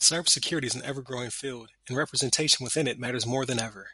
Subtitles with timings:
[0.00, 3.88] Cybersecurity is an ever-growing field, and representation within it matters more than ever.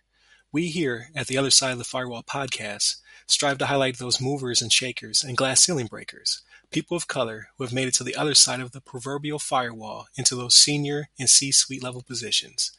[0.53, 2.97] We here at the Other Side of the Firewall podcast
[3.27, 7.65] strive to highlight those movers and shakers and glass ceiling breakers, people of color who
[7.65, 11.31] have made it to the other side of the proverbial firewall into those senior and
[11.31, 12.73] C-suite level positions.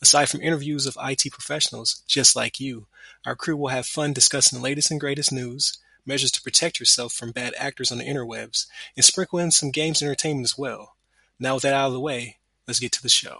[0.00, 2.86] Aside from interviews of IT professionals just like you,
[3.26, 7.12] our crew will have fun discussing the latest and greatest news, measures to protect yourself
[7.12, 10.94] from bad actors on the interwebs, and sprinkle in some games and entertainment as well.
[11.40, 12.36] Now with that out of the way,
[12.68, 13.38] let's get to the show.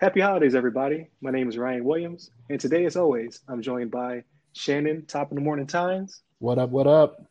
[0.00, 1.08] Happy holidays, everybody.
[1.20, 5.36] My name is Ryan Williams, and today, as always, I'm joined by Shannon, Top of
[5.36, 6.20] the Morning Times.
[6.40, 7.24] What up, what up?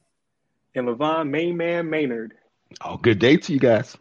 [0.76, 2.36] And Levon, Main Man Maynard.
[2.82, 3.98] Oh, good day to you guys.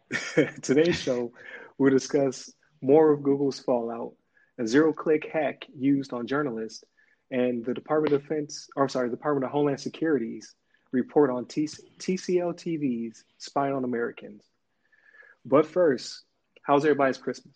[0.62, 1.32] Today's show,
[1.78, 2.52] we'll discuss
[2.82, 4.12] more of Google's fallout,
[4.58, 6.84] a zero click hack used on journalists,
[7.30, 10.54] and the Department of Defense, or sorry, Department of Homeland Security's
[10.92, 14.42] report on T- TCL TV's spying on Americans.
[15.48, 16.24] But first,
[16.62, 17.54] how's everybody's Christmas?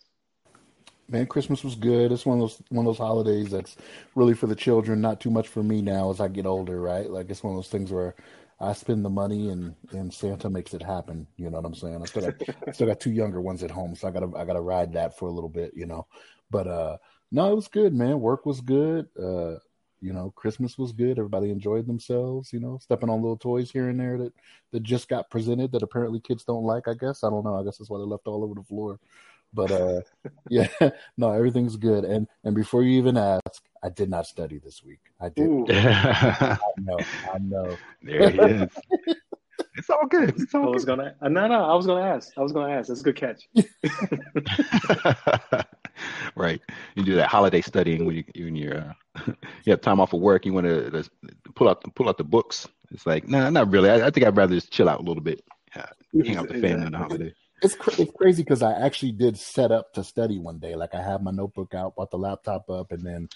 [1.09, 2.11] Man, Christmas was good.
[2.11, 3.77] It's one of those one of those holidays that's
[4.15, 7.11] really for the children, not too much for me now as I get older, right?
[7.11, 8.15] Like it's one of those things where
[8.59, 11.27] I spend the money and and Santa makes it happen.
[11.37, 12.01] You know what I'm saying?
[12.01, 12.35] I still got
[12.67, 15.19] I still got two younger ones at home, so I gotta I gotta ride that
[15.19, 16.07] for a little bit, you know.
[16.51, 16.97] But uh
[17.31, 18.21] no, it was good, man.
[18.21, 19.09] Work was good.
[19.19, 19.57] Uh,
[20.03, 21.19] you know, Christmas was good.
[21.19, 24.33] Everybody enjoyed themselves, you know, stepping on little toys here and there that,
[24.73, 27.23] that just got presented that apparently kids don't like, I guess.
[27.23, 27.59] I don't know.
[27.59, 28.99] I guess that's why they left all over the floor.
[29.55, 30.01] But uh
[30.51, 30.69] yeah,
[31.17, 32.05] no, everything's good.
[32.05, 35.01] And and before you even ask, I did not study this week.
[35.21, 35.49] I did.
[35.71, 36.99] I know.
[37.33, 37.77] I know.
[38.03, 38.71] There he is.
[39.77, 40.31] It's all good.
[40.41, 40.99] It's all I was good.
[40.99, 42.33] gonna uh, no no I was gonna ask.
[42.37, 42.89] I was gonna ask.
[42.89, 43.49] That's a good catch.
[46.37, 46.61] right.
[46.95, 48.93] You do that holiday studying when you when you're uh,
[49.65, 50.47] you have time off of work.
[50.47, 51.09] You want to
[51.55, 52.69] pull out pull out the books.
[52.91, 53.91] It's like nah, not really.
[53.91, 55.43] I, I think I'd rather just chill out a little bit,
[55.75, 55.83] uh,
[56.25, 57.35] hang out with the family on the holiday.
[57.63, 60.75] It's cra- it's crazy because I actually did set up to study one day.
[60.75, 63.29] Like I had my notebook out, brought the laptop up, and then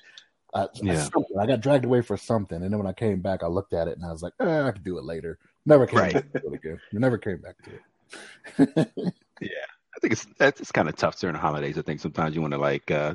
[0.52, 1.08] I, Yeah.
[1.38, 2.60] I, I got dragged away for something.
[2.60, 4.62] And then when I came back, I looked at it and I was like, eh,
[4.62, 5.38] I could do it later.
[5.66, 6.12] Never came Right.
[6.12, 6.81] back to it again.
[6.93, 7.82] Never came back to it.
[9.41, 9.50] Yeah.
[9.97, 11.78] I think it's that's it's kind of tough during the holidays.
[11.78, 13.15] I think sometimes you want to like uh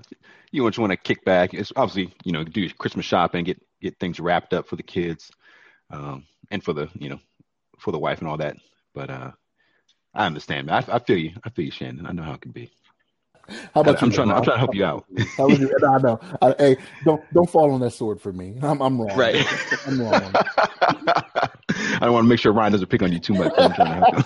[0.52, 1.54] you just want to kick back.
[1.54, 5.32] It's obviously you know do Christmas shopping, get get things wrapped up for the kids,
[5.92, 7.20] um, and for the you know
[7.80, 8.58] for the wife and all that.
[8.96, 9.32] But uh,
[10.14, 10.72] I understand.
[10.72, 11.34] I, I feel you.
[11.44, 12.08] I feel you, Shannon.
[12.08, 12.72] I know how it can be.
[13.74, 14.16] How about I'm you?
[14.16, 15.06] trying to- I'm trying to help you out.
[15.38, 15.72] How about you?
[15.88, 16.20] I know.
[16.42, 18.58] I, hey, don't don't fall on that sword for me.
[18.62, 19.18] I'm I'm wrong.
[19.18, 19.46] Right.
[19.88, 20.32] I'm wrong.
[20.36, 23.54] I don't want to make sure Ryan doesn't pick on you too much.
[23.58, 24.24] I'm trying to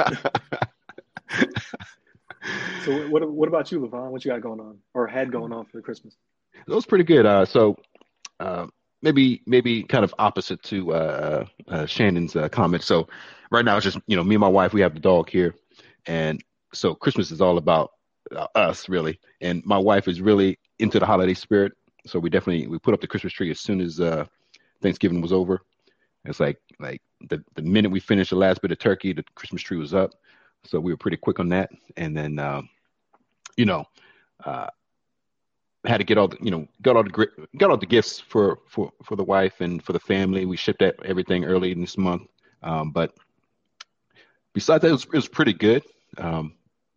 [0.00, 0.18] help him.
[2.84, 4.10] So what what about you, Levon?
[4.10, 6.14] What you got going on or had going on for Christmas?
[6.66, 7.26] That was pretty good.
[7.26, 7.76] Uh, so
[8.38, 8.66] uh,
[9.02, 12.84] maybe maybe kind of opposite to uh, uh, Shannon's uh, comment.
[12.84, 13.08] So
[13.50, 14.72] right now it's just you know me and my wife.
[14.72, 15.56] We have the dog here,
[16.06, 16.40] and
[16.72, 17.90] so Christmas is all about
[18.34, 19.18] uh, us really.
[19.40, 21.72] And my wife is really into the holiday spirit.
[22.06, 24.26] So we definitely we put up the Christmas tree as soon as uh,
[24.82, 25.60] Thanksgiving was over.
[26.24, 29.62] It's like like the the minute we finished the last bit of turkey, the Christmas
[29.62, 30.12] tree was up.
[30.64, 31.70] So we were pretty quick on that.
[31.96, 32.68] And then um,
[33.56, 33.84] you know.
[34.44, 34.68] Uh,
[35.86, 38.58] had to get all the you know got all the got all the gifts for
[38.66, 40.44] for for the wife and for the family.
[40.44, 42.28] We shipped that everything early in this month,
[42.62, 43.14] um, but
[44.52, 45.82] besides that, it was, it was pretty good.
[46.18, 46.54] Um,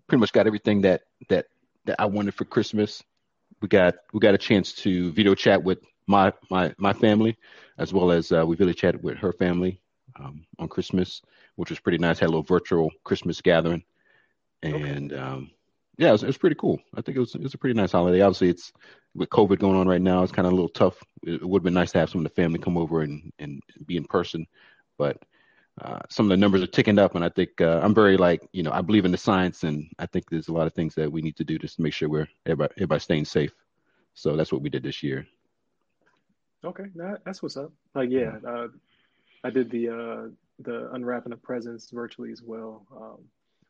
[0.10, 1.46] pretty much got everything that that
[1.86, 3.04] that I wanted for Christmas.
[3.62, 7.38] We got we got a chance to video chat with my my my family,
[7.78, 9.82] as well as uh, we video chatted with her family
[10.20, 11.22] um, on Christmas,
[11.56, 12.20] which was pretty nice.
[12.20, 13.84] Had a little virtual Christmas gathering,
[14.64, 15.52] and um,
[15.98, 16.80] yeah, it was, it was pretty cool.
[16.96, 18.22] I think it was it was a pretty nice holiday.
[18.22, 18.74] Obviously, it's
[19.16, 21.04] with COVID going on right now, it's kind of a little tough.
[21.24, 23.62] It, would have been nice to have some of the family come over and and
[23.86, 24.48] be in person,
[24.98, 25.22] but
[25.82, 28.48] uh, some of the numbers are ticking up, and I think uh, I'm very like
[28.52, 30.96] you know I believe in the science, and I think there's a lot of things
[30.96, 33.52] that we need to do just to make sure we're everybody, everybody staying safe.
[34.14, 35.26] So that's what we did this year.
[36.66, 36.86] Okay,
[37.26, 37.72] that's what's up.
[37.96, 38.68] Like, yeah, uh,
[39.44, 40.28] I did the uh,
[40.60, 43.20] the unwrapping of presents virtually as well, um,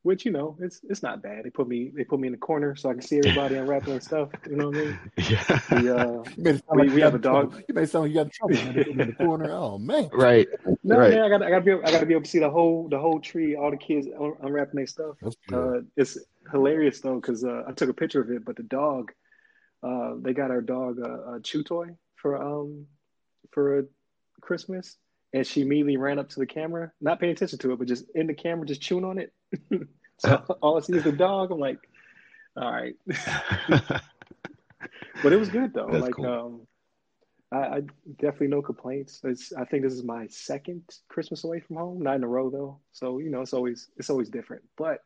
[0.04, 1.44] which you know it's it's not bad.
[1.44, 3.90] They put me they put me in the corner so I can see everybody unwrapping
[3.94, 4.30] their stuff.
[4.50, 5.00] You know what I mean?
[5.18, 5.44] Yeah.
[5.70, 7.50] The, uh, You made it sound We- like we have a in trouble.
[7.52, 7.64] dog.
[7.68, 8.74] You made sound like you got in trouble man.
[8.76, 9.52] They put you in the corner.
[9.52, 10.10] Oh man.
[10.14, 10.48] right.
[10.84, 11.12] no, Right.
[11.12, 12.40] man, I got I got to be able, I got to be able to see
[12.40, 14.08] the whole the whole tree, all the kids
[14.42, 15.16] unwrapping their stuff.
[15.22, 15.78] That's good.
[15.78, 16.18] Uh, it's
[16.52, 19.12] hilarious though because uh, I took a picture of it, but the dog,
[19.84, 22.86] uh, they got our dog a, a chew toy for um
[23.52, 23.86] for
[24.42, 24.96] Christmas,
[25.34, 28.06] and she immediately ran up to the camera, not paying attention to it, but just
[28.16, 29.34] in the camera, just chewing on it.
[30.18, 31.52] so all I see is the dog.
[31.52, 31.80] I'm like,
[32.58, 32.96] all right,
[33.68, 35.90] but it was good though.
[35.92, 36.26] That's like cool.
[36.26, 36.62] um.
[37.52, 37.82] I, I
[38.20, 39.22] definitely no complaints.
[39.24, 42.52] It's, I think this is my second Christmas away from home, not in a row
[42.52, 42.78] though.
[42.92, 44.62] So you know, it's always it's always different.
[44.78, 45.00] But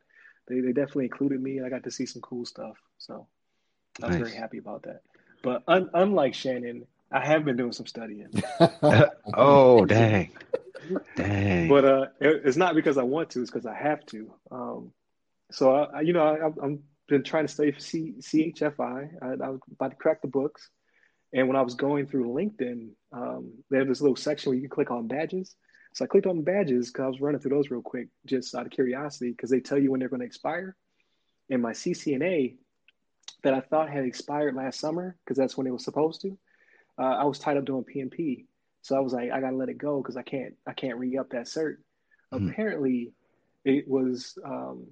[0.46, 1.58] they, they definitely included me.
[1.58, 2.76] And I got to see some cool stuff.
[2.98, 3.26] So
[4.02, 4.26] I was nice.
[4.26, 5.02] very happy about that.
[5.42, 8.28] But un- unlike Shannon, I have been doing some studying.
[9.34, 10.30] oh, dang.
[11.16, 11.68] Dang.
[11.68, 14.34] But uh, it, it's not because I want to, it's because I have to.
[14.50, 14.92] Um,
[15.52, 19.10] so, I, you know, I, I'm been trying to study for C- CHFI.
[19.22, 20.70] I, I, was about to crack the books.
[21.32, 24.62] And when I was going through LinkedIn, um, they have this little section where you
[24.62, 25.54] can click on badges.
[25.94, 28.66] So I clicked on badges because I was running through those real quick, just out
[28.66, 30.76] of curiosity, because they tell you when they're going to expire.
[31.50, 32.56] And my CCNA
[33.44, 36.36] that I thought had expired last summer, because that's when it was supposed to,
[36.98, 38.46] uh, I was tied up doing PMP.
[38.82, 41.16] So I was like, I gotta let it go because I can't I can't re
[41.16, 41.76] up that cert.
[42.32, 42.50] Mm.
[42.50, 43.12] Apparently,
[43.64, 44.88] it was um,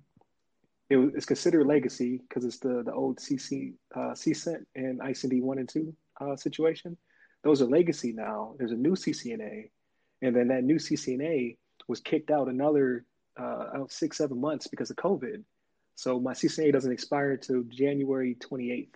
[0.89, 5.43] it was it's considered legacy because it's the the old CC uh, CCENT and ICND
[5.43, 6.97] one and two uh, situation.
[7.45, 8.55] Those are legacy now.
[8.59, 9.71] There's a new CCNA,
[10.23, 11.57] and then that new CCNA
[11.89, 13.05] was kicked out another
[13.39, 15.43] uh, six seven months because of COVID.
[15.95, 18.95] So my CCNA doesn't expire until January 28th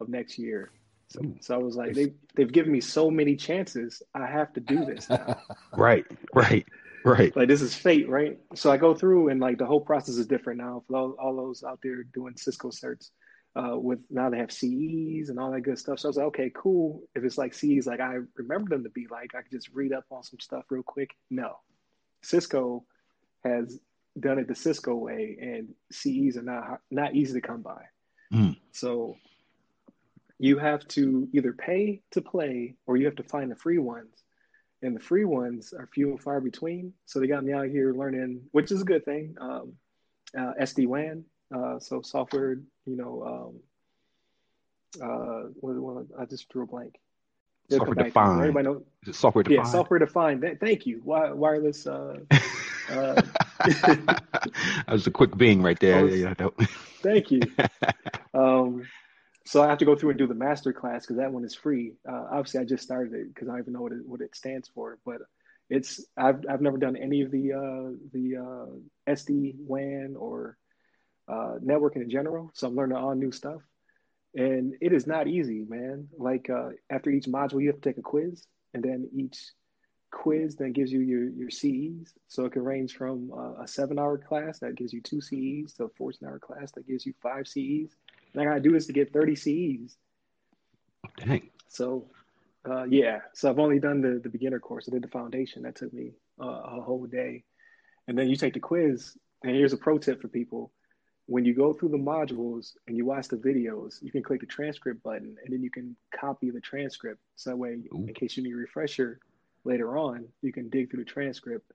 [0.00, 0.70] of next year.
[1.08, 4.02] So, so I was like, they they've given me so many chances.
[4.14, 5.40] I have to do this now.
[5.76, 6.04] right,
[6.34, 6.66] right,
[7.04, 7.36] right.
[7.36, 8.38] Like this is fate, right?
[8.54, 11.36] So I go through, and like the whole process is different now for all, all
[11.36, 13.10] those out there doing Cisco certs.
[13.54, 15.98] Uh, with now they have CEs and all that good stuff.
[15.98, 17.02] So I was like, okay, cool.
[17.14, 19.92] If it's like CEs, like I remember them to be like, I could just read
[19.92, 21.10] up on some stuff real quick.
[21.30, 21.56] No,
[22.22, 22.84] Cisco
[23.44, 23.78] has
[24.18, 27.82] done it the Cisco way, and CEs are not not easy to come by.
[28.32, 28.56] Mm.
[28.72, 29.16] So
[30.38, 34.22] you have to either pay to play or you have to find the free ones.
[34.82, 36.92] And the free ones are few and far between.
[37.06, 39.34] So they got me out here learning, which is a good thing.
[39.40, 39.72] Um,
[40.36, 41.24] uh, SD WAN,
[41.54, 43.54] uh, so software, you know,
[45.00, 46.96] um, uh, what, what, I just drew a blank.
[47.70, 48.40] software defined.
[48.40, 49.66] Everybody know software defined.
[49.66, 50.44] Yeah, software defined.
[50.60, 51.00] Thank you.
[51.04, 51.86] Wireless.
[51.86, 52.18] Uh,
[52.90, 53.22] uh,
[53.64, 56.04] that was a quick being right there.
[56.04, 56.34] Was, yeah,
[57.02, 57.40] thank you.
[58.34, 58.86] Um,
[59.46, 61.54] so I have to go through and do the master class because that one is
[61.54, 61.94] free.
[62.08, 64.34] Uh, obviously, I just started it because I don't even know what it, what it
[64.34, 65.18] stands for, but
[65.70, 70.58] it's I've I've never done any of the uh, the uh, SD WAN or
[71.28, 73.60] uh, networking in general, so I'm learning all new stuff,
[74.34, 76.08] and it is not easy, man.
[76.18, 78.44] Like uh, after each module, you have to take a quiz,
[78.74, 79.38] and then each
[80.10, 82.12] quiz then gives you your your CEs.
[82.26, 85.74] So it can range from uh, a seven hour class that gives you two CEs
[85.74, 87.94] to a 14 hour class that gives you five CEs
[88.32, 89.96] and I gotta do this to get 30 CEs.
[91.16, 91.50] Dang.
[91.68, 92.10] So,
[92.68, 93.20] uh, yeah.
[93.34, 94.88] So I've only done the the beginner course.
[94.88, 95.62] I did the foundation.
[95.62, 97.44] That took me uh, a whole day,
[98.08, 99.16] and then you take the quiz.
[99.44, 100.72] And here's a pro tip for people:
[101.26, 104.46] when you go through the modules and you watch the videos, you can click the
[104.46, 107.20] transcript button, and then you can copy the transcript.
[107.36, 108.06] So that way, Ooh.
[108.06, 109.20] in case you need a refresher
[109.64, 111.72] later on, you can dig through the transcript.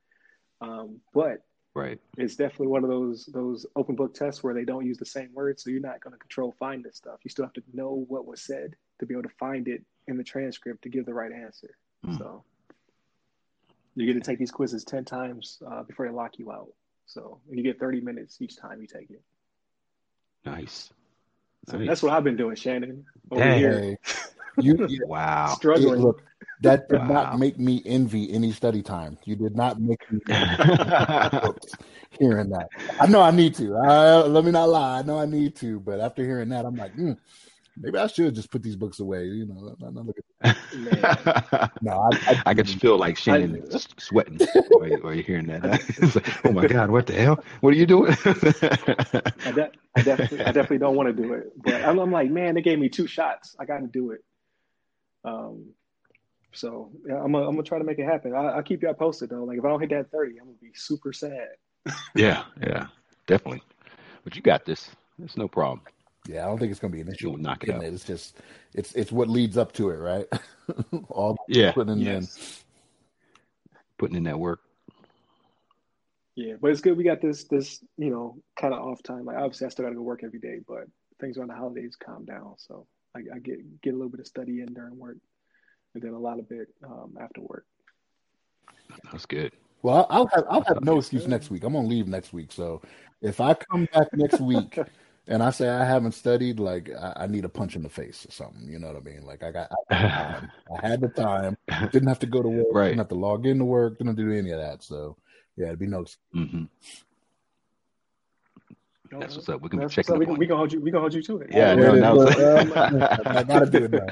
[0.61, 1.43] Um, but
[1.73, 1.99] Right.
[2.17, 5.29] It's definitely one of those those open book tests where they don't use the same
[5.33, 7.19] words, so you're not going to control find this stuff.
[7.23, 10.17] You still have to know what was said to be able to find it in
[10.17, 11.75] the transcript to give the right answer.
[12.05, 12.17] Mm.
[12.17, 12.43] So
[13.95, 16.73] you get to take these quizzes ten times uh, before they lock you out.
[17.05, 19.21] So and you get 30 minutes each time you take it.
[20.45, 20.91] Nice.
[21.67, 21.87] So nice.
[21.87, 23.05] that's what I've been doing, Shannon.
[23.29, 23.59] Over Dang.
[23.59, 23.97] here.
[24.59, 25.53] You, you wow.
[25.55, 25.99] Struggling.
[25.99, 26.23] It, look,
[26.61, 27.07] that did wow.
[27.07, 29.17] not make me envy any study time.
[29.25, 30.63] You did not make me envy
[32.19, 32.69] hearing that.
[32.99, 33.75] I know I need to.
[33.75, 34.99] Uh, let me not lie.
[34.99, 37.17] I know I need to, but after hearing that, I'm like, mm,
[37.77, 39.25] maybe I should just put these books away.
[39.25, 40.57] You know, not, not look at
[41.81, 44.39] no, I, I, I, could just feel like Shannon I, sweating
[44.69, 45.63] while, you, while, you're hearing that.
[46.15, 47.43] like, oh my God, what the hell?
[47.61, 48.15] What are you doing?
[48.23, 52.29] I, de- I, definitely, I definitely don't want to do it, but I'm, I'm like,
[52.29, 53.55] man, they gave me two shots.
[53.59, 54.23] I got to do it.
[55.23, 55.73] Um,
[56.53, 58.33] so yeah, I'm gonna, I'm gonna try to make it happen.
[58.33, 59.43] I, will keep y'all posted though.
[59.43, 61.49] Like if I don't hit that 30, I'm gonna be super sad.
[62.15, 62.87] yeah, yeah,
[63.27, 63.63] definitely.
[64.23, 64.89] But you got this.
[65.23, 65.81] It's no problem.
[66.27, 67.29] Yeah, I don't think it's gonna be an issue.
[67.29, 67.83] You'll knock it out.
[67.83, 67.93] It.
[67.93, 68.37] It's just
[68.73, 70.27] it's it's what leads up to it, right?
[71.09, 72.63] All yeah, putting in, yes.
[73.97, 74.61] putting in that work.
[76.35, 79.25] Yeah, but it's good we got this this you know kind of off time.
[79.25, 80.85] Like obviously I still got to go work every day, but
[81.19, 84.27] things around the holidays calm down, so I, I get get a little bit of
[84.27, 85.17] study in during work
[85.93, 87.65] and then a lot of it um, after work.
[89.11, 89.53] That's good.
[89.83, 91.63] Well, I'll have I'll have no excuse next week.
[91.63, 92.81] I'm gonna leave next week, so
[93.21, 94.77] if I come back next week
[95.27, 98.25] and I say I haven't studied, like I, I, need a punch in the face
[98.27, 98.67] or something.
[98.69, 99.23] You know what I mean?
[99.25, 100.41] Like I got I,
[100.83, 101.57] I had the time,
[101.91, 102.87] didn't have to go to work, right.
[102.87, 104.83] didn't have to log into work, didn't do any of that.
[104.83, 105.17] So
[105.57, 106.05] yeah, it'd be no.
[106.35, 106.63] Mm-hmm.
[109.19, 109.61] That's what's up.
[109.61, 110.17] We're gonna be checking.
[110.17, 110.79] We, we gonna hold you.
[110.79, 111.49] We gonna hold you to it.
[111.51, 112.27] Yeah, no, no.
[113.25, 114.07] I gotta do it now.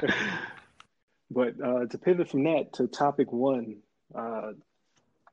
[1.30, 3.76] But uh, to pivot from that to topic one,
[4.14, 4.52] uh,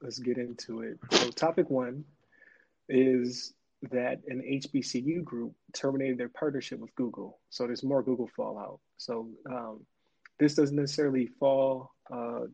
[0.01, 0.99] let's get into it.
[1.11, 2.05] So, topic one
[2.87, 3.53] is
[3.91, 7.39] that an HBCU group terminated their partnership with Google.
[7.49, 8.79] So there's more Google fallout.
[8.97, 9.85] So um,
[10.39, 12.45] this doesn't necessarily fall uh,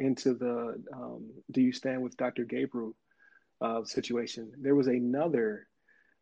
[0.00, 2.44] into the um, do you stand with Dr.
[2.44, 2.92] Gebru
[3.60, 4.50] uh, situation.
[4.60, 5.68] There was another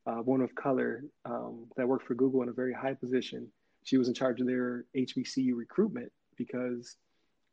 [0.06, 3.48] uh, woman of color um, that worked for Google in a very high position.
[3.84, 6.12] She was in charge of their HBCU recruitment
[6.44, 6.96] because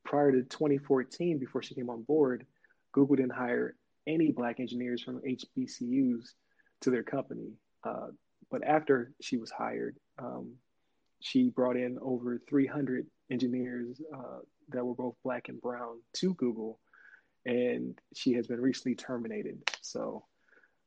[0.05, 2.45] prior to 2014, before she came on board,
[2.91, 3.75] Google didn't hire
[4.07, 6.33] any black engineers from HBCUs
[6.81, 7.53] to their company.
[7.83, 8.07] Uh,
[8.49, 10.53] but after she was hired, um,
[11.21, 16.79] she brought in over 300 engineers uh, that were both black and brown to Google,
[17.45, 19.61] and she has been recently terminated.
[19.81, 20.25] So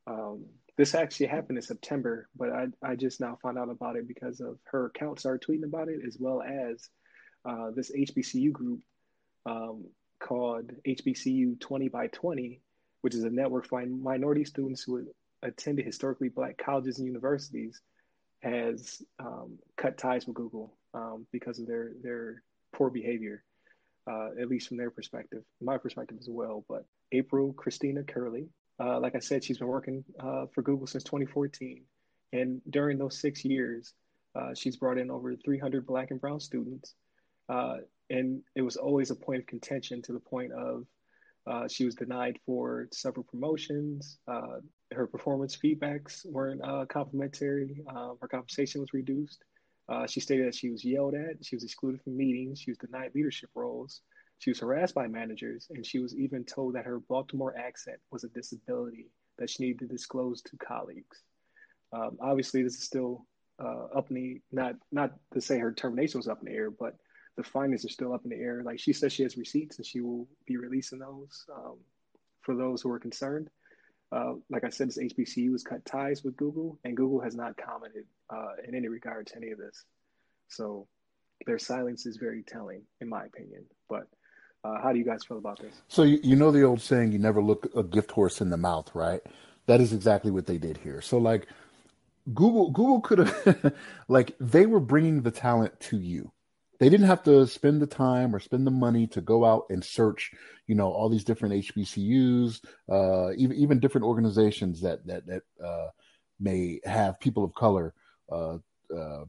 [0.06, 4.09] um, this actually happened in September, but I, I just now found out about it
[4.09, 6.88] because of her account started tweeting about it, as well as
[7.44, 8.80] uh, this HBCU group
[9.46, 9.84] um,
[10.20, 12.61] called HBCU 20 by 20,
[13.00, 15.06] which is a network for minority students who
[15.42, 17.80] attended historically black colleges and universities,
[18.42, 22.42] has um, cut ties with Google um, because of their their
[22.75, 23.44] poor behavior,
[24.11, 26.64] uh, at least from their perspective, my perspective as well.
[26.68, 28.49] But April Christina Curley,
[28.80, 31.82] uh, like I said, she's been working uh, for Google since 2014,
[32.32, 33.94] and during those six years,
[34.34, 36.94] uh, she's brought in over 300 Black and Brown students,
[37.52, 37.76] uh,
[38.09, 40.85] and it was always a point of contention to the point of
[41.47, 44.18] uh, she was denied for several promotions.
[44.26, 44.61] Uh,
[44.92, 47.82] her performance feedbacks weren't uh, complimentary.
[47.88, 49.44] Uh, her compensation was reduced.
[49.88, 51.44] Uh, she stated that she was yelled at.
[51.44, 52.61] She was excluded from meetings.
[52.61, 54.00] She was denied leadership roles.
[54.38, 58.25] She was harassed by managers, and she was even told that her Baltimore accent was
[58.25, 61.23] a disability that she needed to disclose to colleagues.
[61.92, 63.26] Um, obviously, this is still
[63.62, 66.71] uh, up in the not not to say her termination was up in the air,
[66.71, 66.97] but
[67.36, 68.62] the findings are still up in the air.
[68.64, 71.76] Like she says, she has receipts and she will be releasing those um,
[72.42, 73.48] for those who are concerned.
[74.10, 77.56] Uh, like I said, this HBCU has cut ties with Google, and Google has not
[77.56, 79.84] commented uh, in any regard to any of this.
[80.48, 80.86] So
[81.46, 83.64] their silence is very telling, in my opinion.
[83.88, 84.06] But
[84.64, 85.80] uh, how do you guys feel about this?
[85.88, 88.58] So you, you know the old saying, "You never look a gift horse in the
[88.58, 89.22] mouth," right?
[89.64, 91.00] That is exactly what they did here.
[91.00, 91.46] So like
[92.34, 93.74] Google, Google could have,
[94.08, 96.32] like they were bringing the talent to you
[96.82, 99.84] they didn't have to spend the time or spend the money to go out and
[99.84, 100.32] search,
[100.66, 102.60] you know, all these different HBCUs,
[102.90, 105.90] uh, even even different organizations that that that uh,
[106.40, 107.94] may have people of color
[108.32, 108.58] uh,
[108.92, 109.24] uh,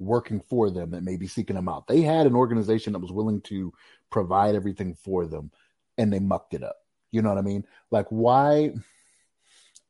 [0.00, 1.86] working for them that may be seeking them out.
[1.86, 3.72] They had an organization that was willing to
[4.10, 5.52] provide everything for them,
[5.98, 6.78] and they mucked it up.
[7.12, 7.64] You know what I mean?
[7.92, 8.72] Like why?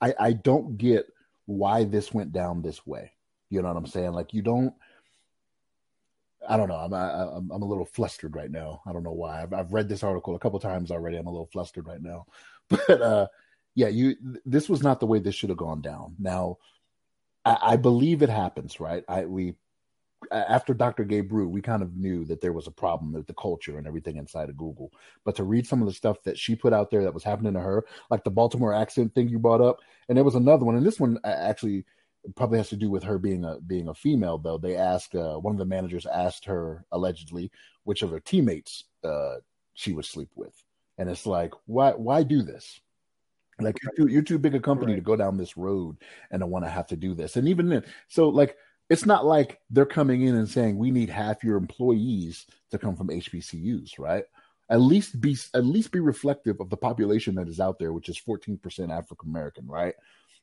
[0.02, 1.06] I I don't get
[1.46, 3.12] why this went down this way.
[3.48, 4.12] You know what I'm saying?
[4.12, 4.74] Like you don't
[6.48, 6.76] I don't know.
[6.76, 8.82] I'm I, am I'm a little flustered right now.
[8.86, 9.42] I don't know why.
[9.42, 11.16] I've I've read this article a couple times already.
[11.16, 12.26] I'm a little flustered right now,
[12.68, 13.26] but uh,
[13.74, 14.16] yeah, you.
[14.44, 16.16] This was not the way this should have gone down.
[16.18, 16.58] Now,
[17.44, 19.04] I, I believe it happens, right?
[19.08, 19.54] I we
[20.32, 21.04] after Dr.
[21.04, 24.16] Gebru, we kind of knew that there was a problem with the culture and everything
[24.16, 24.90] inside of Google.
[25.24, 27.52] But to read some of the stuff that she put out there that was happening
[27.54, 30.76] to her, like the Baltimore accent thing you brought up, and there was another one,
[30.76, 31.84] and this one actually
[32.34, 34.58] probably has to do with her being a being a female though.
[34.58, 37.50] They asked uh, one of the managers asked her allegedly
[37.84, 39.36] which of her teammates uh,
[39.74, 40.54] she would sleep with.
[40.98, 42.80] And it's like why why do this?
[43.58, 44.98] Like you're too, you're too big a company right.
[44.98, 45.96] to go down this road
[46.30, 47.36] and I want to have to do this.
[47.36, 48.56] And even then so like
[48.88, 52.96] it's not like they're coming in and saying we need half your employees to come
[52.96, 54.24] from HBCUs right?
[54.68, 58.08] At least be at least be reflective of the population that is out there which
[58.08, 58.58] is 14%
[58.90, 59.94] African American right?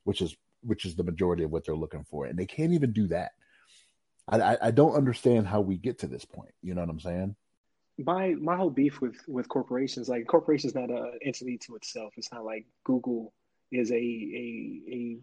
[0.06, 0.36] Which is
[0.66, 3.32] which is the majority of what they're looking for, and they can't even do that.
[4.28, 6.54] I, I, I don't understand how we get to this point.
[6.62, 7.36] You know what I'm saying?
[8.04, 12.14] My my whole beef with with corporations, like corporations, not an entity to itself.
[12.18, 13.34] It's not like Google
[13.72, 15.18] is a a a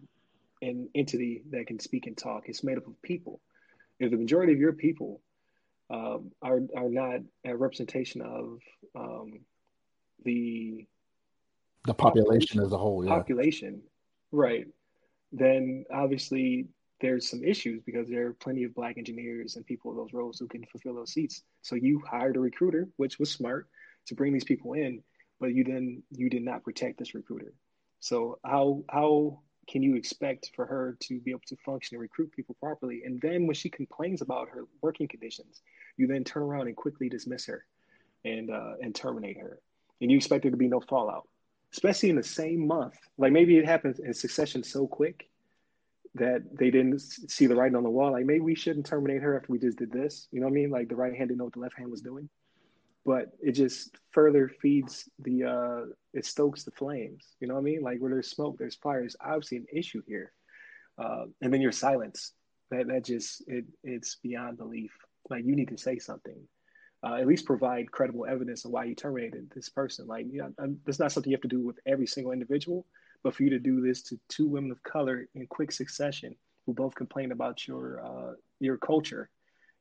[0.62, 2.44] an entity that can speak and talk.
[2.46, 3.40] It's made up of people.
[3.98, 5.20] If the majority of your people
[5.90, 8.60] um, are are not a representation of
[8.94, 9.40] um,
[10.24, 10.86] the
[11.86, 13.14] the population, population as a whole, yeah.
[13.14, 13.82] population,
[14.30, 14.66] right?
[15.32, 16.68] Then obviously
[17.00, 20.38] there's some issues because there are plenty of black engineers and people in those roles
[20.38, 21.42] who can fulfill those seats.
[21.62, 23.68] So you hired a recruiter, which was smart
[24.06, 25.02] to bring these people in,
[25.38, 27.54] but you then you did not protect this recruiter.
[28.00, 32.32] So how how can you expect for her to be able to function and recruit
[32.32, 33.02] people properly?
[33.04, 35.62] And then when she complains about her working conditions,
[35.96, 37.64] you then turn around and quickly dismiss her
[38.24, 39.58] and uh, and terminate her,
[40.00, 41.28] and you expect there to be no fallout
[41.72, 42.96] especially in the same month.
[43.18, 45.28] Like maybe it happens in succession so quick
[46.14, 48.12] that they didn't see the writing on the wall.
[48.12, 50.28] Like maybe we shouldn't terminate her after we just did this.
[50.32, 50.70] You know what I mean?
[50.70, 52.28] Like the right hand didn't know what the left hand was doing.
[53.06, 57.24] But it just further feeds the uh it stokes the flames.
[57.40, 57.82] You know what I mean?
[57.82, 59.00] Like where there's smoke, there's fire.
[59.00, 60.32] There's obviously an issue here.
[60.98, 62.32] uh, and then your silence
[62.70, 64.92] that that just it it's beyond belief.
[65.30, 66.36] Like you need to say something.
[67.02, 70.06] Uh, at least provide credible evidence of why you terminated this person.
[70.06, 72.84] Like, you know, that's not something you have to do with every single individual,
[73.22, 76.74] but for you to do this to two women of color in quick succession who
[76.74, 79.30] both complain about your uh, your culture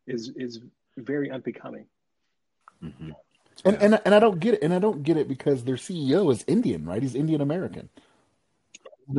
[0.07, 0.61] is is
[0.97, 1.87] very unbecoming.
[2.83, 3.11] Mm-hmm.
[3.65, 3.85] And, yeah.
[3.85, 6.45] and and I don't get it, and I don't get it because their CEO is
[6.47, 7.01] Indian, right?
[7.01, 7.89] He's Indian American.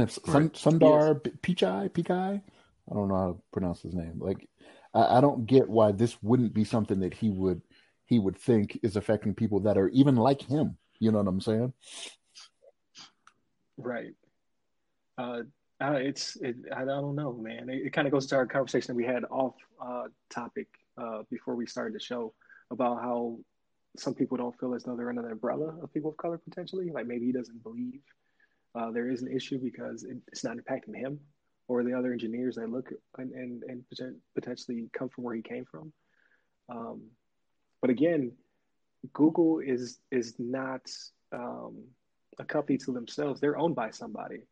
[0.09, 1.35] Sun, Sundar yes.
[1.43, 2.41] Pichai, Pichai,
[2.91, 4.21] I don't know how to pronounce his name.
[4.21, 4.49] Like,
[4.95, 7.61] I, I don't get why this wouldn't be something that he would
[8.11, 10.77] he would think is affecting people that are even like him.
[10.99, 11.73] You know what I'm saying?
[13.79, 14.15] Right.
[15.17, 15.43] Uh,
[15.81, 17.71] uh, it's it, I don't know, man.
[17.71, 20.67] It, it kind of goes to our conversation that we had off uh, topic
[21.01, 22.35] uh, before we started the show
[22.73, 23.39] about how
[23.97, 26.91] some people don't feel as though they're under the umbrella of people of color potentially.
[26.91, 28.01] Like maybe he doesn't believe
[28.75, 31.21] uh, there is an issue because it, it's not impacting him
[31.69, 33.85] or the other engineers that look and, and, and
[34.35, 35.93] potentially come from where he came from.
[36.69, 37.03] Um,
[37.81, 38.33] but again,
[39.13, 40.83] Google is is not
[41.33, 41.85] um,
[42.39, 43.41] a company to themselves.
[43.41, 44.43] They're owned by somebody.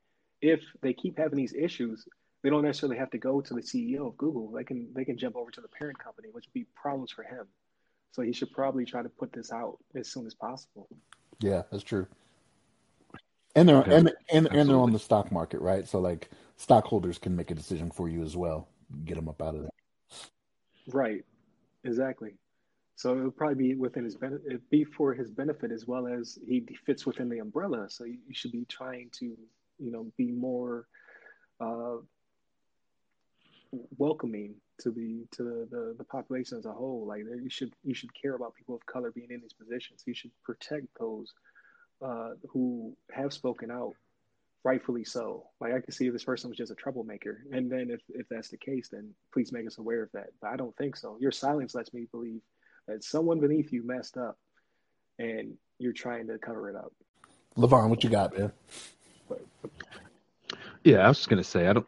[0.40, 2.06] If they keep having these issues,
[2.42, 4.50] they don't necessarily have to go to the CEO of Google.
[4.50, 7.25] They can they can jump over to the parent company, which would be problems for
[7.25, 7.47] him.
[8.12, 10.88] So he should probably try to put this out as soon as possible.
[11.40, 12.06] Yeah, that's true.
[13.54, 13.97] And they're okay.
[13.97, 15.87] and and, and they're on the stock market, right?
[15.87, 18.68] So like stockholders can make a decision for you as well.
[19.04, 19.70] Get them up out of there.
[20.88, 21.25] Right.
[21.85, 22.30] Exactly.
[22.98, 26.36] So it would probably be within his benefit, be for his benefit as well as
[26.44, 27.88] he fits within the umbrella.
[27.88, 29.26] So you, should be trying to,
[29.78, 30.88] you know, be more
[31.60, 31.98] uh,
[33.96, 37.06] welcoming to the to the, the population as a whole.
[37.06, 40.02] Like you should you should care about people of color being in these positions.
[40.04, 41.32] You should protect those
[42.04, 43.94] uh, who have spoken out,
[44.64, 45.46] rightfully so.
[45.60, 48.48] Like I can see this person was just a troublemaker, and then if if that's
[48.48, 50.30] the case, then please make us aware of that.
[50.42, 51.16] But I don't think so.
[51.20, 52.40] Your silence lets me believe
[52.88, 54.37] that someone beneath you messed up,
[55.18, 56.92] and you're trying to cover it up.
[57.57, 58.51] Levon, what you got, man?
[60.83, 61.87] Yeah, I was just gonna say I don't.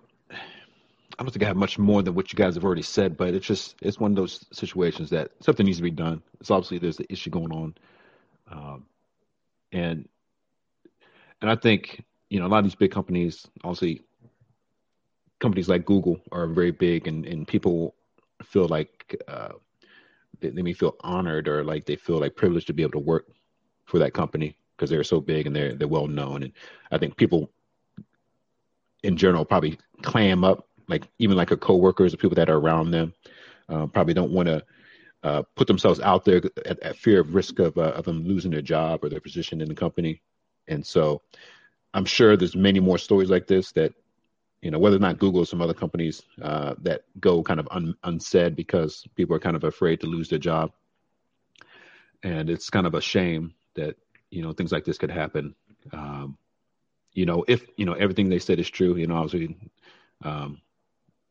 [1.18, 3.34] I don't think I have much more than what you guys have already said, but
[3.34, 6.22] it's just it's one of those situations that something needs to be done.
[6.40, 7.74] It's obviously there's an issue going on,
[8.50, 8.86] um,
[9.72, 10.08] and
[11.40, 14.02] and I think you know a lot of these big companies, obviously,
[15.40, 17.94] companies like Google are very big, and and people
[18.42, 19.50] feel like uh,
[20.38, 22.98] they, they may feel honored or like they feel like privileged to be able to
[22.98, 23.26] work
[23.84, 26.52] for that company because they're so big and they're they're well known, and
[26.90, 27.50] I think people
[29.02, 32.90] in general probably clam up like even like a coworkers or people that are around
[32.90, 33.14] them
[33.68, 34.62] uh, probably don't want to
[35.22, 38.50] uh, put themselves out there at, at fear of risk of, uh, of them losing
[38.50, 40.20] their job or their position in the company.
[40.66, 41.22] And so
[41.94, 43.92] I'm sure there's many more stories like this that,
[44.62, 47.68] you know, whether or not Google or some other companies uh, that go kind of
[47.70, 50.72] un- unsaid because people are kind of afraid to lose their job.
[52.22, 53.96] And it's kind of a shame that,
[54.30, 55.54] you know, things like this could happen.
[55.92, 56.36] Um,
[57.14, 59.56] you know, if, you know, everything they said is true, you know, obviously,
[60.22, 60.60] um,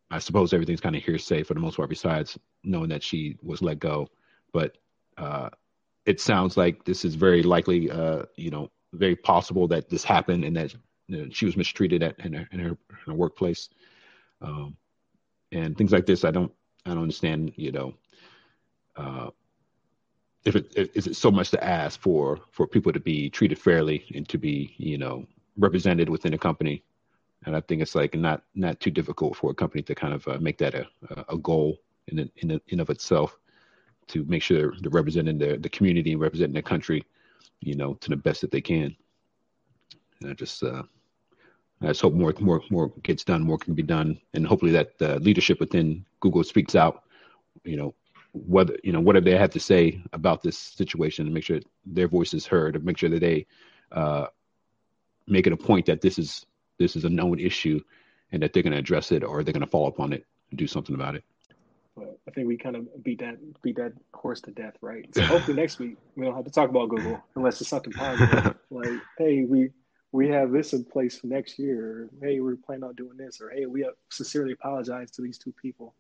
[0.09, 3.61] I suppose everything's kind of hearsay for the most part, besides knowing that she was
[3.61, 4.07] let go.
[4.51, 4.77] But
[5.17, 5.49] uh,
[6.05, 10.43] it sounds like this is very likely, uh, you know, very possible that this happened
[10.43, 10.73] and that
[11.31, 13.69] she was mistreated at in her in her, in her workplace,
[14.41, 14.75] um,
[15.51, 16.23] and things like this.
[16.23, 16.51] I don't
[16.85, 17.53] I don't understand.
[17.55, 17.93] You know,
[18.95, 19.29] uh,
[20.45, 24.05] if it is it so much to ask for for people to be treated fairly
[24.15, 25.25] and to be you know
[25.57, 26.83] represented within a company
[27.45, 30.27] and I think it's like not not too difficult for a company to kind of
[30.27, 30.87] uh, make that a
[31.29, 33.37] a goal in in in of itself
[34.07, 37.03] to make sure they're representing the the community and representing the country,
[37.61, 38.95] you know, to the best that they can.
[40.21, 40.83] And I just uh,
[41.81, 44.91] I just hope more more more gets done, more can be done, and hopefully that
[45.01, 47.03] uh, leadership within Google speaks out.
[47.63, 47.95] You know,
[48.33, 52.07] whether you know whatever they have to say about this situation, and make sure their
[52.07, 53.45] voice is heard, and make sure that they
[53.91, 54.27] uh,
[55.27, 56.45] make it a point that this is
[56.77, 57.79] this is a known issue
[58.31, 60.57] and that they're going to address it or they're going to fall upon it and
[60.57, 61.23] do something about it.
[61.95, 65.07] But I think we kind of beat that beat that horse to death, right?
[65.13, 68.55] So hopefully next week we don't have to talk about Google unless it's something positive.
[68.69, 69.71] like, hey, we
[70.11, 72.09] we have this in place for next year.
[72.21, 75.93] Hey, we're planning on doing this, or hey, we sincerely apologize to these two people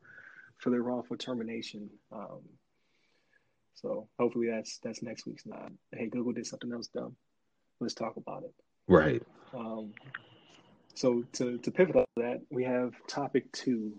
[0.57, 1.89] for their wrongful termination.
[2.11, 2.41] Um,
[3.75, 5.71] so hopefully that's that's next week's not.
[5.93, 7.15] Hey, Google did something else dumb.
[7.79, 8.53] Let's talk about it.
[8.87, 9.23] Right.
[9.53, 9.93] Um,
[10.95, 13.93] so to, to pivot on that, we have topic two.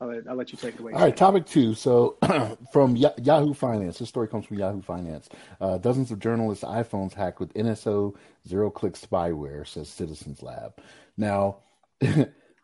[0.00, 0.92] I'll let, I'll let you take it away.
[0.92, 1.74] All right, topic two.
[1.74, 2.16] So
[2.72, 5.28] from Yahoo Finance, this story comes from Yahoo Finance.
[5.60, 8.14] Uh, dozens of journalists' iPhones hacked with NSO
[8.46, 10.80] zero click spyware, says Citizens Lab.
[11.16, 11.58] Now,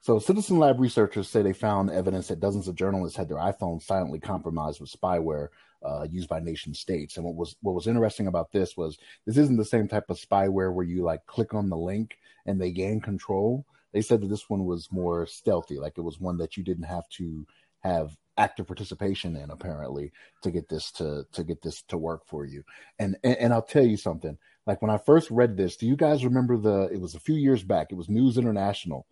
[0.04, 3.84] So, Citizen Lab researchers say they found evidence that dozens of journalists had their iPhones
[3.84, 5.48] silently compromised with spyware
[5.82, 7.16] uh, used by nation states.
[7.16, 10.18] And what was what was interesting about this was this isn't the same type of
[10.18, 13.64] spyware where you like click on the link and they gain control.
[13.94, 16.84] They said that this one was more stealthy, like it was one that you didn't
[16.84, 17.46] have to
[17.78, 20.10] have active participation in apparently
[20.42, 22.64] to get this to to get this to work for you.
[22.98, 24.36] And and, and I'll tell you something.
[24.66, 26.88] Like when I first read this, do you guys remember the?
[26.92, 27.92] It was a few years back.
[27.92, 29.06] It was News International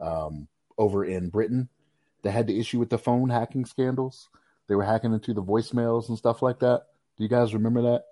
[0.00, 0.46] um,
[0.78, 1.68] over in Britain
[2.22, 4.28] that had the issue with the phone hacking scandals.
[4.68, 6.82] They were hacking into the voicemails and stuff like that.
[7.16, 8.04] Do you guys remember that?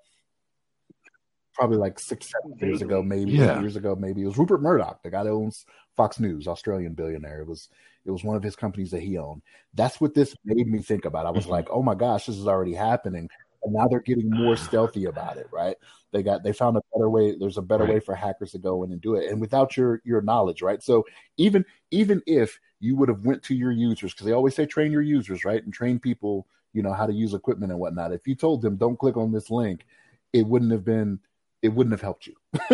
[1.57, 3.55] Probably like six, seven years ago, maybe Yeah.
[3.55, 5.65] years ago, maybe it was Rupert Murdoch, the guy that owns
[5.97, 7.41] Fox News, Australian billionaire.
[7.41, 7.71] It was
[8.05, 9.43] it was one of his companies that he owned.
[9.75, 11.25] That's what this made me think about.
[11.27, 11.51] I was Mhm.
[11.51, 13.29] like, oh my gosh, this is already happening,
[13.63, 15.77] and now they're getting more stealthy about it, right?
[16.13, 17.35] They got they found a better way.
[17.39, 17.95] There's a better Right.
[17.95, 20.83] way for hackers to go in and do it, and without your your knowledge, right?
[20.83, 21.05] So
[21.39, 24.93] even even if you would have went to your users because they always say train
[24.93, 28.13] your users, right, and train people, you know, how to use equipment and whatnot.
[28.13, 29.87] If you told them don't click on this link,
[30.35, 31.19] it wouldn't have been
[31.63, 32.35] it wouldn't have helped you.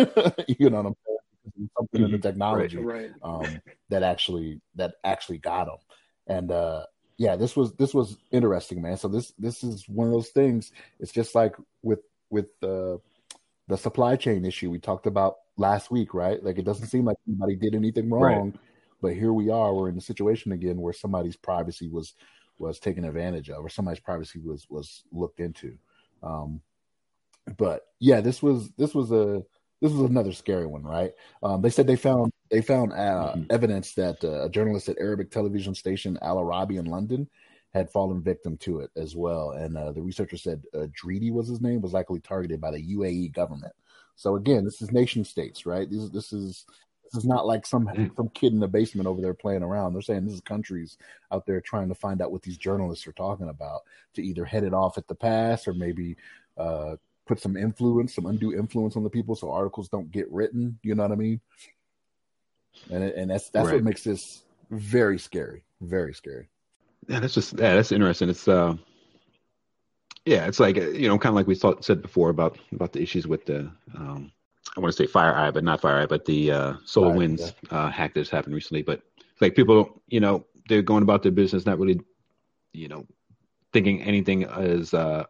[0.47, 1.69] you know what I'm saying?
[1.77, 2.21] Something in the Mhm.
[2.21, 3.11] technology Right.
[3.21, 5.77] um, that actually that actually got them.
[6.27, 6.85] And uh,
[7.17, 8.97] yeah, this was this was interesting, man.
[8.97, 10.71] So this this is one of those things.
[10.99, 12.97] It's just like with with uh,
[13.67, 16.43] the supply chain issue we talked about last week, right?
[16.43, 18.35] Like it doesn't seem like anybody did anything Right.
[18.35, 18.57] wrong,
[19.01, 19.73] but here we are.
[19.73, 22.15] We're in a situation again where somebody's privacy was
[22.59, 25.77] was taken advantage of, or somebody's privacy was was looked into.
[26.21, 26.61] Um,
[27.57, 29.43] but yeah, this was this was a
[29.81, 31.11] this was another scary one, right?
[31.41, 33.51] Um, they said they found they found uh, Mhm.
[33.51, 37.29] evidence that uh, a journalist at Arabic television station Al Arabi in London
[37.73, 41.47] had fallen victim to it as well, and uh, the researcher said uh, Dridi was
[41.47, 43.73] his name was likely targeted by the UAE government.
[44.15, 45.89] So again, this is nation states, right?
[45.89, 46.65] This this is
[47.03, 48.15] this is not like some Mm.
[48.15, 49.93] some kid in the basement over there playing around.
[49.93, 50.97] They're saying this is countries
[51.31, 53.81] out there trying to find out what these journalists are talking about
[54.13, 56.15] to either head it off at the pass or maybe
[56.57, 56.95] uh,
[57.25, 60.79] put some influence, some undue influence on the people, so articles don't get written.
[60.83, 61.41] You know what I mean?
[62.91, 63.75] And and that's that's Right.
[63.75, 66.49] what makes this very scary, very scary.
[67.07, 68.29] Yeah, that's just yeah, that's interesting.
[68.29, 68.75] It's uh,
[70.25, 72.93] yeah, it's like uh, you know, kind of like we thought, said before about about
[72.93, 74.31] the issues with the um,
[74.75, 77.89] I want to say FireEye, but not FireEye, but the uh, Solar Fire, Winds uh,
[77.89, 78.81] hack that's happened recently.
[78.81, 79.01] But
[79.41, 81.99] like people, you know, they're going about their business, not really,
[82.71, 83.05] you know,
[83.73, 85.25] thinking anything is uh,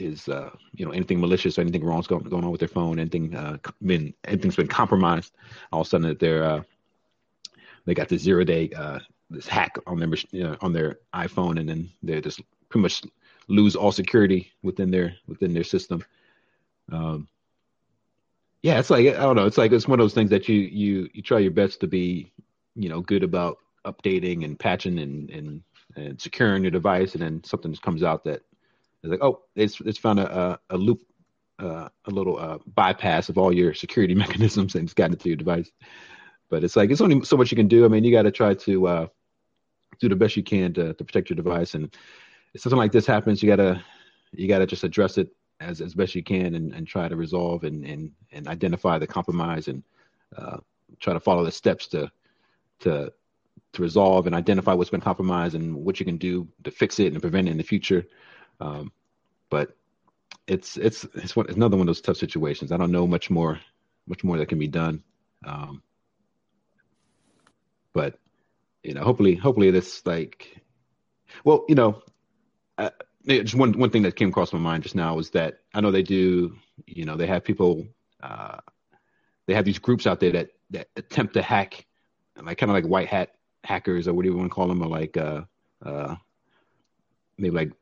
[0.00, 2.98] is uh, you know anything malicious or anything wrong's going going on with their phone,
[2.98, 5.32] anything uh, been anything's been compromised.
[5.72, 6.62] All of a sudden, that they're uh,
[7.84, 8.98] they got the zero day uh,
[9.30, 13.02] this hack on their you know, on their iPhone, and then they just pretty much
[13.48, 16.02] lose all security within their within their system.
[16.90, 17.28] Um,
[18.62, 19.46] yeah, it's like I don't know.
[19.46, 21.86] It's like it's one of those things that you you you try your best to
[21.86, 22.32] be
[22.74, 25.62] you know good about updating and patching and and
[25.96, 28.42] and securing your device, and then something just comes out that
[29.04, 31.02] is like, oh, it's it's found a a, a loop,
[31.58, 35.36] uh, a little uh, bypass of all your security mechanisms, and it's gotten into your
[35.36, 35.70] device.
[36.50, 37.84] But it's like it's only so much you can do.
[37.84, 39.06] I mean, you got to try to uh,
[40.00, 41.94] do the best you can to, to protect your device, and
[42.54, 43.82] if something like this happens, you gotta
[44.32, 45.28] you gotta just address it
[45.60, 49.06] as as best you can and, and try to resolve and, and and identify the
[49.06, 49.82] compromise and
[50.36, 50.58] uh,
[51.00, 52.10] try to follow the steps to
[52.80, 53.12] to
[53.72, 57.12] to resolve and identify what's been compromised and what you can do to fix it
[57.12, 58.04] and prevent it in the future.
[58.60, 58.92] Um,
[59.50, 59.76] but
[60.46, 62.72] it's it's it's, another one of those tough situations.
[62.72, 63.60] I don't know much more
[64.06, 65.02] much more that can be done.
[65.44, 65.82] Um,
[67.92, 68.18] but
[68.82, 70.60] you know, hopefully, hopefully this like,
[71.44, 72.02] well, you know,
[72.76, 72.90] uh,
[73.26, 75.90] just one one thing that came across my mind just now was that I know
[75.90, 77.86] they do, you know, they have people,
[78.22, 78.58] uh,
[79.46, 81.86] they have these groups out there that that attempt to hack,
[82.42, 84.88] like kind of like white hat hackers or whatever you want to call them, or
[84.88, 85.42] like uh,
[85.84, 86.14] uh,
[87.38, 87.72] maybe like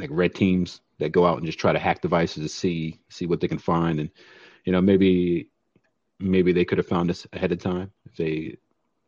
[0.00, 3.26] like red teams that go out and just try to hack devices to see see
[3.26, 4.10] what they can find, and
[4.64, 5.48] you know maybe
[6.18, 8.56] maybe they could have found us ahead of time if they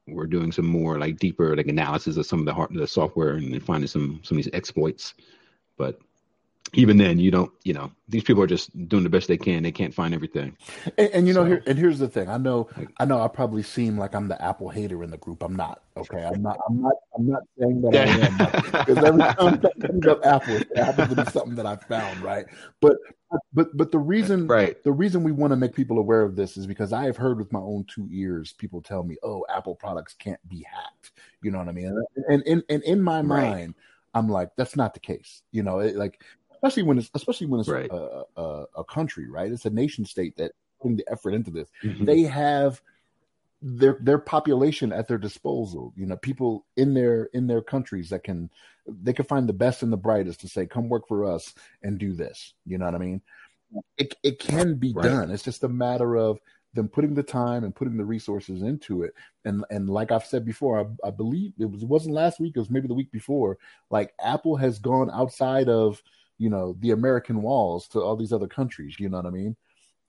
[0.09, 3.35] were doing some more like deeper like analysis of some of the hard the software
[3.35, 5.15] and finding some some of these exploits.
[5.77, 5.99] But
[6.75, 9.63] even then you don't you know these people are just doing the best they can
[9.63, 10.57] they can't find everything
[10.99, 12.29] And, and you know, here and here's the thing.
[12.29, 15.43] I know, I know, I probably seem like I'm the Apple hater in the group.
[15.43, 15.83] I'm not.
[15.97, 16.59] Okay, I'm not.
[16.69, 16.95] I'm not.
[17.17, 18.41] I'm not saying that I am.
[18.85, 22.23] Because every time that comes up Apple, it happens to be something that I found,
[22.23, 22.47] right?
[22.81, 22.97] But
[23.53, 26.57] but but the reason right the reason we want to make people aware of this
[26.57, 29.75] is because I have heard with my own two ears people tell me, "Oh, Apple
[29.75, 31.97] products can't be hacked." You know what I mean?
[32.29, 33.57] And and and in my Right.
[33.57, 33.75] mind,
[34.15, 35.43] I'm like, that's not the case.
[35.53, 36.23] You know, it, like
[36.63, 37.91] especially when it's especially when it's Right.
[37.91, 39.51] a, a, a country, right?
[39.51, 41.69] It's a nation state that putting the effort into this.
[41.83, 42.07] Mhm.
[42.07, 42.81] They have
[43.61, 45.93] their their population at their disposal.
[45.97, 48.51] You know, people in their in their countries that can
[48.87, 51.99] they can find the best and the brightest to say, "Come work for us and
[51.99, 53.23] do this." You know what I mean?
[53.97, 55.05] It it can be right.
[55.05, 55.31] done.
[55.31, 56.39] It's just a matter of
[56.75, 59.15] them putting the time and putting the resources into it.
[59.45, 62.55] And and like I've said before, I, I believe it was it wasn't last week,
[62.57, 63.59] it was maybe the week before.
[63.91, 66.03] Like Apple has gone outside of
[66.39, 68.97] you know the American walls to all these other countries.
[68.99, 69.57] You know what I mean?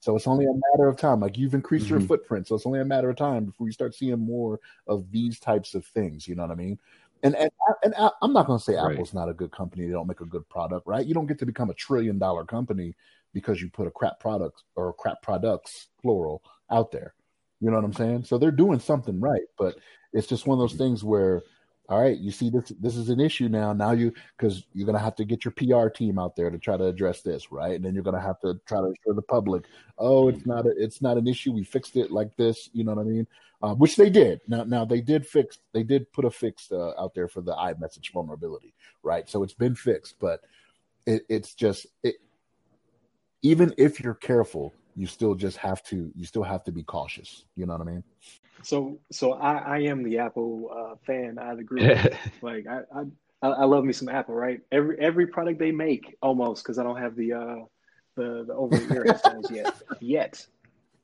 [0.00, 1.20] So it's only a matter of time.
[1.20, 1.98] Like you've increased mm-hmm.
[1.98, 5.10] your footprint, so it's only a matter of time before you start seeing more of
[5.10, 6.28] these types of things.
[6.28, 6.78] You know what I mean?
[7.22, 7.50] And and,
[7.82, 8.92] and I'm not going to say right.
[8.92, 9.86] Apple's not a good company.
[9.86, 11.06] They don't make a good product, right?
[11.06, 12.94] You don't get to become a trillion dollar company
[13.32, 17.14] because you put a crap product or crap products plural out there.
[17.60, 18.24] You know what I'm saying?
[18.24, 19.76] So they're doing something right, but
[20.12, 21.42] it's just one of those things where
[21.88, 23.74] all right, you see this this is an issue now.
[23.74, 26.78] Now you because you're gonna have to get your PR team out there to try
[26.78, 27.74] to address this, right?
[27.74, 29.64] And then you're gonna have to try to assure the public,
[29.98, 31.52] oh, it's not a, it's not an issue.
[31.52, 32.70] We fixed it like this.
[32.72, 33.26] You know what I mean?
[33.62, 34.40] Uh, which they did.
[34.48, 37.54] Now now they did fix they did put a fix uh, out there for the
[37.54, 39.28] iMessage vulnerability, right?
[39.28, 40.40] So it's been fixed, but
[41.06, 42.16] it, it's just it,
[43.42, 47.44] even if you're careful, you still just have to you still have to be cautious.
[47.56, 48.04] You know what I mean?
[48.62, 51.82] So so I, I am the Apple uh, fan out of the group.
[52.42, 53.04] like I, I
[53.42, 54.60] I love me some Apple, right?
[54.72, 57.56] Every every product they make, almost because I don't have the uh
[58.16, 59.74] the the over ear headphones yet.
[60.00, 60.46] Yet,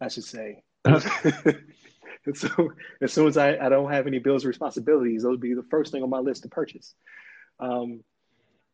[0.00, 0.62] I should say.
[0.84, 2.70] and so
[3.02, 5.66] as soon as I, I don't have any bills or responsibilities, those would be the
[5.70, 6.94] first thing on my list to purchase.
[7.58, 8.02] Um,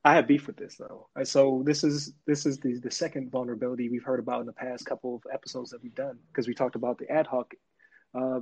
[0.06, 1.08] I have beef with this though.
[1.24, 4.86] So this is this is the the second vulnerability we've heard about in the past
[4.86, 7.52] couple of episodes that we've done because we talked about the ad hoc,
[8.14, 8.38] uh,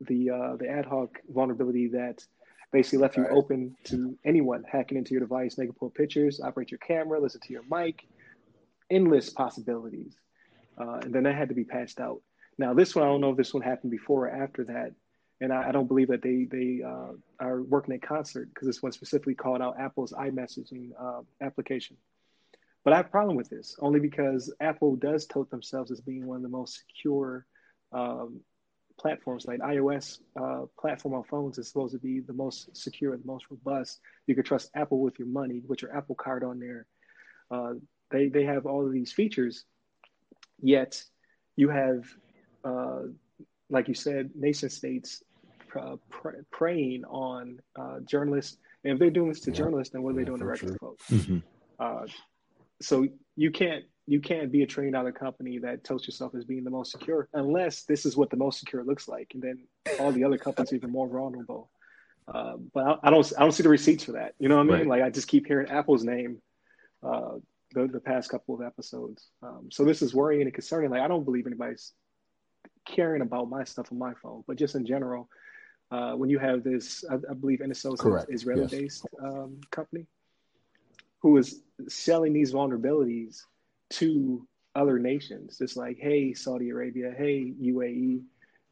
[0.00, 2.24] the uh, the ad hoc vulnerability that
[2.72, 3.32] basically left you right.
[3.32, 5.54] open to anyone hacking into your device.
[5.54, 8.06] They can pull pictures, operate your camera, listen to your mic,
[8.90, 10.14] endless possibilities,
[10.80, 12.22] uh, and then that had to be patched out.
[12.56, 14.94] Now this one, I don't know if this one happened before or after that,
[15.42, 18.82] and I, I don't believe that they they uh, are working in concert because this
[18.82, 21.96] one specifically called out Apple's iMessaging uh, application.
[22.84, 26.26] But I have a problem with this only because Apple does tote themselves as being
[26.26, 27.44] one of the most secure
[27.92, 28.40] um,
[28.98, 29.44] platforms.
[29.44, 33.46] Like iOS uh, platform on phones is supposed to be the most secure, the most
[33.50, 34.00] robust.
[34.28, 36.86] You can trust Apple with your money, with your Apple Card on there.
[37.50, 37.74] Uh,
[38.12, 39.64] they they have all of these features,
[40.60, 41.02] yet
[41.56, 42.04] you have,
[42.64, 43.02] uh,
[43.70, 45.22] like you said, nation states
[45.76, 45.96] uh,
[46.50, 48.56] preying on uh, journalists.
[48.84, 49.56] And if they're doing this to yeah.
[49.56, 50.78] journalists, then what are they doing to regular sure.
[50.78, 51.10] folks?
[51.10, 51.38] Mm-hmm.
[51.78, 52.06] Uh,
[52.80, 53.06] so
[53.36, 56.70] you can't you can't be a trillion dollar company that toasts yourself as being the
[56.70, 59.58] most secure unless this is what the most secure looks like, and then
[60.00, 61.70] all the other companies are even more vulnerable.
[62.26, 64.34] Uh, but I, I, don't I don't see the receipts for that.
[64.38, 64.88] You know what I mean?
[64.88, 65.00] Right.
[65.00, 66.40] Like I just keep hearing Apple's name
[67.02, 67.36] uh,
[67.74, 69.28] the the past couple of episodes.
[69.42, 70.90] Um, so this is worrying and concerning.
[70.90, 71.92] Like I don't believe anybody's
[72.86, 75.28] caring about my stuff on my phone, but just in general,
[75.92, 79.22] uh, when you have this, I, I believe NSO is an Israeli-based yes.
[79.22, 80.06] um, company
[81.20, 83.42] who is selling these vulnerabilities
[83.90, 85.60] to other nations.
[85.60, 88.22] It's like, hey, Saudi Arabia, hey, UAE,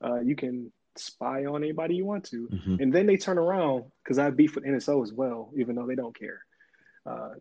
[0.03, 2.49] uh, you can spy on anybody you want to.
[2.49, 2.77] Mm-hmm.
[2.81, 5.95] And then they turn around, because I beef with NSO as well, even though they
[5.95, 6.41] don't care.
[7.05, 7.35] Uh,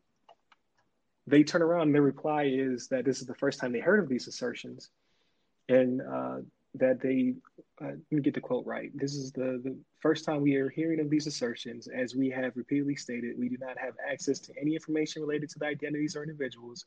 [1.26, 4.04] they turn around and their reply is that this is the first time they heard
[4.04, 4.90] of these assertions.
[5.70, 6.38] And uh,
[6.76, 7.34] that they,
[7.82, 8.92] uh, let me get the quote right.
[8.94, 11.88] This is the, the first time we are hearing of these assertions.
[11.88, 15.60] As we have repeatedly stated, we do not have access to any information related to
[15.60, 16.86] the identities or individuals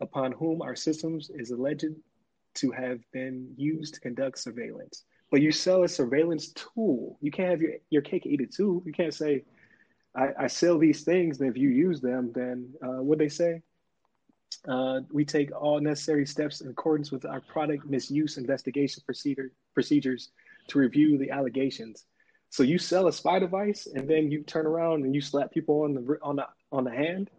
[0.00, 1.94] upon whom our systems is alleged
[2.54, 5.04] to have been used to conduct surveillance.
[5.30, 7.18] But you sell a surveillance tool.
[7.20, 8.82] You can't have your, your cake eat it too.
[8.84, 9.44] You can't say,
[10.14, 13.62] I, I sell these things, and if you use them, then uh, what they say?
[14.68, 20.30] Uh, we take all necessary steps in accordance with our product misuse investigation procedure, procedures
[20.68, 22.04] to review the allegations.
[22.50, 25.82] So you sell a spy device and then you turn around and you slap people
[25.82, 27.30] on the on the on the hand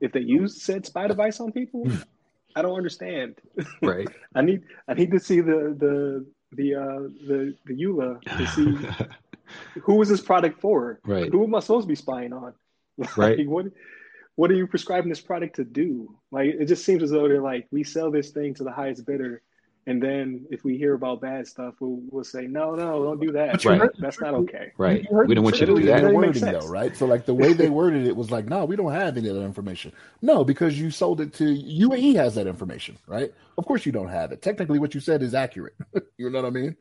[0.00, 1.88] if they use said spy device on people.
[1.88, 1.96] Hmm.
[2.54, 3.36] I don't understand.
[3.82, 4.08] Right.
[4.34, 9.06] I need I need to see the the the uh the the EULA to see
[9.82, 11.00] who is this product for.
[11.04, 11.30] Right.
[11.30, 12.52] Who am I supposed to be spying on?
[12.98, 13.48] Like, right.
[13.48, 13.66] What
[14.38, 16.16] what are you prescribing this product to do?
[16.30, 19.04] Like it just seems as though they're like, we sell this thing to the highest
[19.04, 19.42] bidder,
[19.88, 23.32] and then if we hear about bad stuff, we'll, we'll say, no, no, don't do
[23.32, 23.64] that.
[23.64, 23.90] Right.
[23.98, 24.70] That's not okay.
[24.78, 25.04] Right.
[25.10, 26.14] We don't want you to do that.
[26.14, 26.96] Wording though, right?
[26.96, 29.34] So like the way they worded it was like, no, we don't have any of
[29.34, 29.92] that information.
[30.22, 33.34] No, because you sold it to UAE has that information, right?
[33.56, 34.40] Of course you don't have it.
[34.40, 35.74] Technically, what you said is accurate.
[36.16, 36.76] you know what I mean?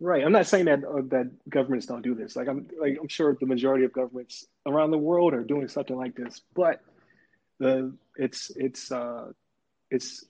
[0.00, 0.24] Right.
[0.24, 2.36] I'm not saying that uh, that governments don't do this.
[2.36, 5.96] Like I'm like I'm sure the majority of governments around the world are doing something
[5.96, 6.80] like this, but
[7.58, 9.32] the it's it's uh,
[9.90, 10.24] it's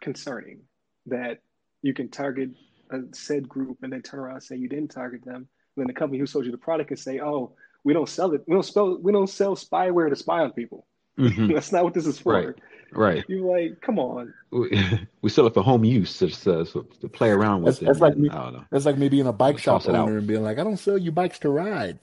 [0.00, 0.60] concerning
[1.06, 1.40] that
[1.82, 2.50] you can target
[2.90, 5.36] a said group and then turn around and say you didn't target them.
[5.36, 5.46] And
[5.76, 8.42] then the company who sold you the product can say, "Oh, we don't sell it.
[8.46, 8.98] We don't spell.
[8.98, 10.86] We don't sell spyware to spy on people.
[11.18, 11.52] Mhm.
[11.54, 12.54] That's not what this is for." Right.
[12.94, 13.24] Right.
[13.26, 14.34] You're like, come on.
[14.50, 14.78] We,
[15.22, 17.86] we sell it for home use, just uh, so, to play around with That's- it.
[17.86, 18.64] that's like me- I don't know.
[18.70, 19.94] That's like me being a bike shop Toss out.
[19.94, 21.98] owner and being like, I don't sell you bikes to ride.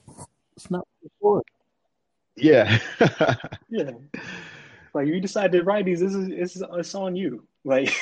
[0.56, 0.84] It's not
[1.20, 1.42] for
[2.36, 2.78] Yeah.
[3.70, 3.92] Yeah.
[4.92, 7.44] Like you decide to ride these, this is it's, it's on you.
[7.64, 7.94] Like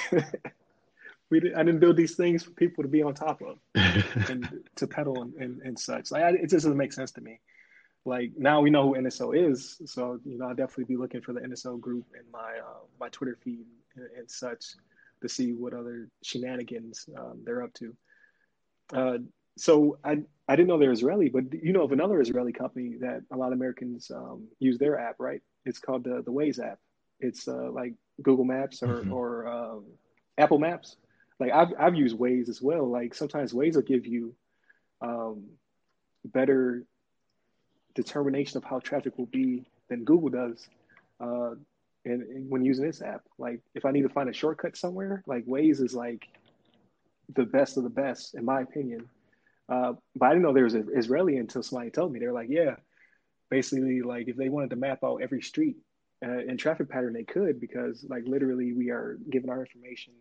[1.28, 3.58] we did, I didn't build these things for people to be on top of
[4.30, 6.10] and to pedal and, and, and such.
[6.10, 7.38] Like I, it just doesn't make sense to me.
[8.04, 11.32] Like now we know who NSO is, so you know I'll definitely be looking for
[11.32, 14.64] the NSO group in my uh, my Twitter feed and, and such
[15.20, 17.96] to see what other shenanigans um, they're up to.
[18.94, 19.18] Uh,
[19.58, 23.22] so I I didn't know they're Israeli, but you know of another Israeli company that
[23.30, 25.42] a lot of Americans um, use their app, right?
[25.66, 26.78] It's called the the Waze app.
[27.20, 29.12] It's uh, like Google Maps or Mhm.
[29.12, 29.84] or um,
[30.38, 30.96] Apple Maps.
[31.40, 32.88] Like I've I've used Waze as well.
[32.88, 34.34] Like sometimes Waze will give you
[35.02, 35.44] um,
[36.24, 36.84] better
[38.02, 40.68] determination of how traffic will be than Google does.
[41.20, 41.50] Uh,
[42.04, 45.22] and, and when using this app, like if I need to find a shortcut somewhere,
[45.26, 46.28] like Waze is like
[47.34, 49.08] the best of the best, in my opinion.
[49.68, 52.20] Uh, but I didn't know there was an Israeli until somebody told me.
[52.20, 52.76] They were like, yeah,
[53.50, 55.76] basically, like if they wanted to map out every street
[56.24, 60.14] uh, and traffic pattern, they could because, like, literally, we are giving our information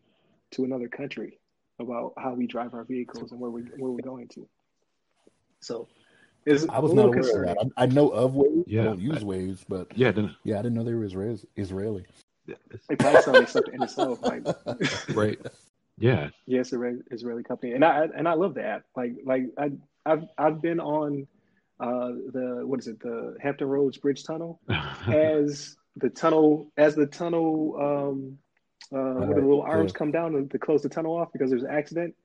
[0.51, 1.39] to another country
[1.79, 4.47] about how we drive our vehicles and where we where we're going to.
[5.61, 5.87] So,
[6.47, 7.71] it's I was a not little aware of that.
[7.77, 8.63] I, I know of Waze.
[8.67, 10.11] Yeah, I don't use I- Waze, but yeah.
[10.11, 11.39] Then, yeah, I didn't know they were Israeli.
[11.55, 12.05] Israeli.
[12.45, 14.21] yeah, it's- They probably sell their stuff to NSO.
[14.21, 15.39] Like, right.
[15.99, 16.29] Yeah.
[16.45, 18.83] yes, Israeli, Israeli company, and I and I love the app.
[18.95, 19.71] Like like I
[20.05, 21.27] I've I've been on
[21.79, 24.59] uh, the what is it the Hampton Roads Bridge Tunnel
[25.07, 28.37] as the tunnel as the tunnel um,
[28.97, 29.97] uh, where the little arms yeah.
[29.97, 32.15] come down to, to close the tunnel off because there's an accident.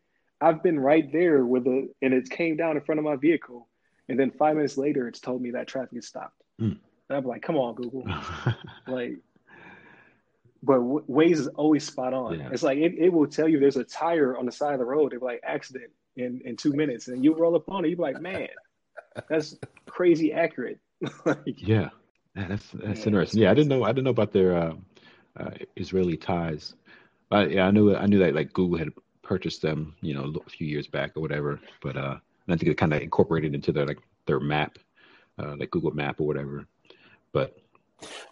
[0.41, 3.69] I've been right there with the and it came down in front of my vehicle,
[4.13, 6.43] and then five minutes later, it's told me that traffic is stopped.
[6.59, 6.73] Hmm.
[7.09, 8.05] And I'm like, come on, Google,
[8.87, 9.17] like.
[10.63, 12.39] But w- Waze is always spot on.
[12.39, 12.51] Yeah.
[12.53, 14.85] It's like it, it will tell you there's a tire on the side of the
[14.85, 15.13] road.
[15.13, 17.89] They're like accident in, in two minutes, and you roll up on it.
[17.89, 18.49] You're like, man,
[19.31, 20.79] that's crazy accurate.
[21.25, 21.89] like, yeah.
[22.37, 23.41] Yeah, that's that's Yeah, interesting.
[23.41, 24.75] Yeah, I didn't know I didn't know about their uh,
[25.41, 26.75] uh, Israeli ties.
[27.31, 28.91] But yeah, I knew I knew that like Google had
[29.23, 31.61] purchased them, you know, a few years back or whatever.
[31.81, 32.17] But uh,
[32.49, 34.79] I think it kind of incorporated into their like their map,
[35.39, 36.67] uh, like Google Map or whatever.
[37.33, 37.57] But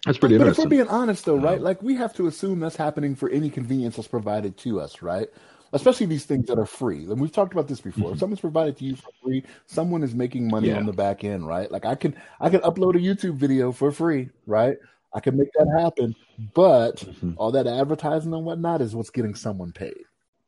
[0.05, 1.59] that's pretty But if we're being honest, though, right?
[1.59, 5.03] Um, Like we have to assume that's happening for any convenience that's provided to us,
[5.03, 5.29] right?
[5.73, 7.05] Especially these things that are free.
[7.05, 8.13] And we've talked about this before.
[8.13, 10.79] If something's provided to you for free, someone is making money Yeah.
[10.79, 11.71] on the back end, right?
[11.71, 14.77] Like I can I can upload a YouTube video for free, right?
[15.15, 16.17] I can make that happen.
[16.55, 17.35] But Mhm.
[17.37, 20.03] all that advertising and whatnot is what's getting someone paid.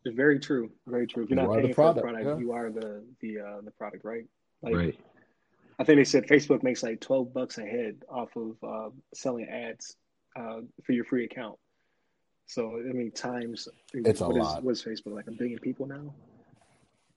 [0.07, 0.71] Very true.
[0.87, 1.25] Very true.
[1.25, 2.45] If you're You not are the paying for the product, product, yeah.
[2.45, 4.25] you are the the uh, the product, right?
[4.63, 4.99] Like right.
[5.79, 9.49] I think they said Facebook makes like twelve bucks a head off of uh, selling
[9.49, 9.97] ads
[10.37, 11.59] uh, for your free account.
[12.47, 14.63] So I mean, times It's a what is- lot.
[14.65, 16.15] What's Facebook like a billion people now?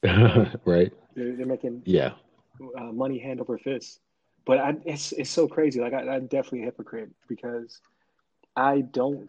[0.66, 0.94] right.
[1.16, 2.12] They're, they're making Yeah.
[2.78, 4.00] uh, money hand over fist.
[4.46, 5.80] But I, it's it's so crazy.
[5.80, 7.82] Like I, I'm definitely a hypocrite because
[8.56, 9.28] I don't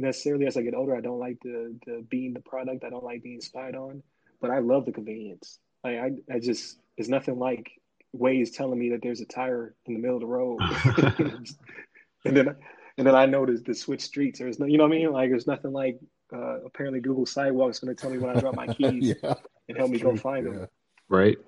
[0.00, 2.84] necessarily, as I get older, I don't like the the being the product.
[2.84, 4.02] I don't like being spied on.
[4.40, 5.58] But I love the convenience.
[5.84, 7.70] Like I, I just it's nothing like
[8.16, 10.58] Waze telling me that there's a tire in the middle of the road,
[12.24, 12.56] and then
[12.98, 14.38] and then I know to, to switch streets.
[14.38, 15.12] There's no, you know what I mean?
[15.12, 15.98] Like there's nothing like
[16.34, 19.34] uh, apparently Google Sidewalk is going to tell me when I drop my keys yeah.
[19.68, 20.52] and help me go find Yeah.
[20.52, 20.68] them.
[21.08, 21.38] Right.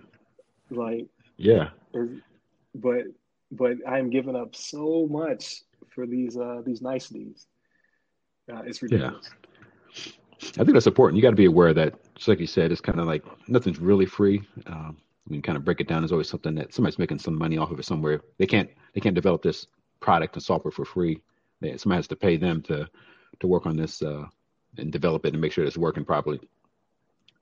[0.70, 1.70] Like Yeah.
[1.94, 2.20] is-
[2.74, 3.04] but
[3.50, 5.62] but I'm giving up so much
[5.94, 7.46] for these uh these niceties.
[8.50, 9.31] Uh, it's ridiculous.
[10.59, 11.16] I think that's important.
[11.16, 13.78] You got to be aware that, just like you said, it's kind of like nothing's
[13.78, 14.42] really free.
[14.66, 14.96] Um,
[15.28, 17.70] you kind of break it down, there's always something that somebody's making some money off
[17.70, 18.20] of it somewhere.
[18.38, 19.66] They can't they can't develop this
[20.00, 21.20] product and software for free.
[21.61, 22.88] They, somebody has to pay them to
[23.38, 24.24] to work on this uh,
[24.78, 26.40] and develop it and make sure it's working properly.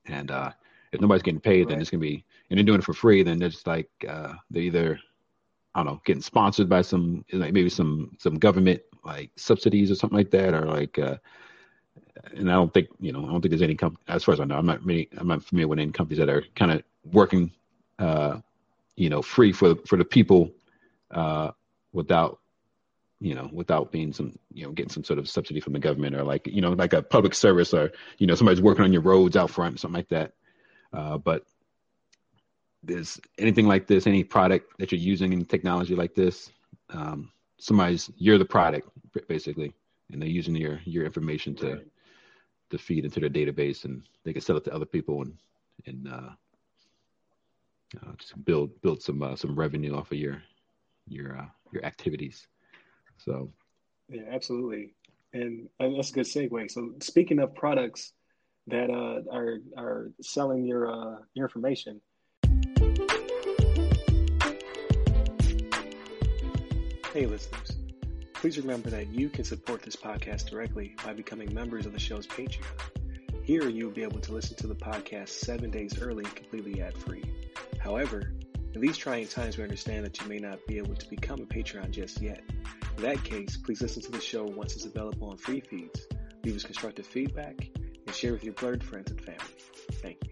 [0.06, 0.50] And uh,
[0.92, 1.80] if nobody's getting paid, then Right.
[1.80, 3.22] it's gonna be and they're doing it for free.
[3.22, 5.00] Then they're just like uh, they're either
[5.74, 9.94] I don't know getting sponsored by some like maybe some some government like subsidies or
[9.94, 10.98] something like that, or like.
[10.98, 11.16] Uh,
[12.36, 14.40] and I don't think you know I don't think there's any comp- as far as
[14.40, 16.82] I know I'm not many I'm not familiar with any companies that are kind of
[17.12, 17.50] working
[17.98, 18.40] uh
[18.96, 20.50] you know free for for the people
[21.10, 21.50] uh
[21.92, 22.40] without
[23.20, 26.14] you know without being some you know getting some sort of subsidy from the government
[26.14, 29.02] or like you know like a public service or you know somebody's working on your
[29.02, 30.32] roads out front something like that
[30.92, 31.44] uh but
[32.82, 36.50] there's anything like this any product that you're using in technology like this
[36.90, 38.88] um somebody's you're the product
[39.28, 39.72] basically
[40.12, 41.86] and they're using your your information to Right.
[42.70, 45.36] to feed into their database and they can sell it to other people and
[45.86, 46.30] and uh,
[48.02, 50.42] uh, just build build some uh, some revenue off of your
[51.08, 52.46] your uh, your activities.
[53.18, 53.52] So
[54.08, 54.94] yeah, absolutely,
[55.32, 56.70] and, and that's a good segue.
[56.70, 58.12] So speaking of products
[58.66, 62.00] that uh, are are selling your uh, your information.
[67.20, 67.76] Hey, listeners.
[68.32, 72.26] Please remember that you can support this podcast directly by becoming members of the show's
[72.26, 72.64] Patreon.
[73.42, 76.96] Here, you will be able to listen to the podcast seven days early, completely ad
[76.96, 77.22] free.
[77.78, 78.32] However,
[78.72, 81.44] in these trying times, we understand that you may not be able to become a
[81.44, 82.40] Patreon just yet.
[82.96, 86.06] In that case, please listen to the show once it's available on free feeds,
[86.42, 87.68] leave us constructive feedback,
[88.06, 89.44] and share with your blurred friends and family.
[90.00, 90.29] Thank you.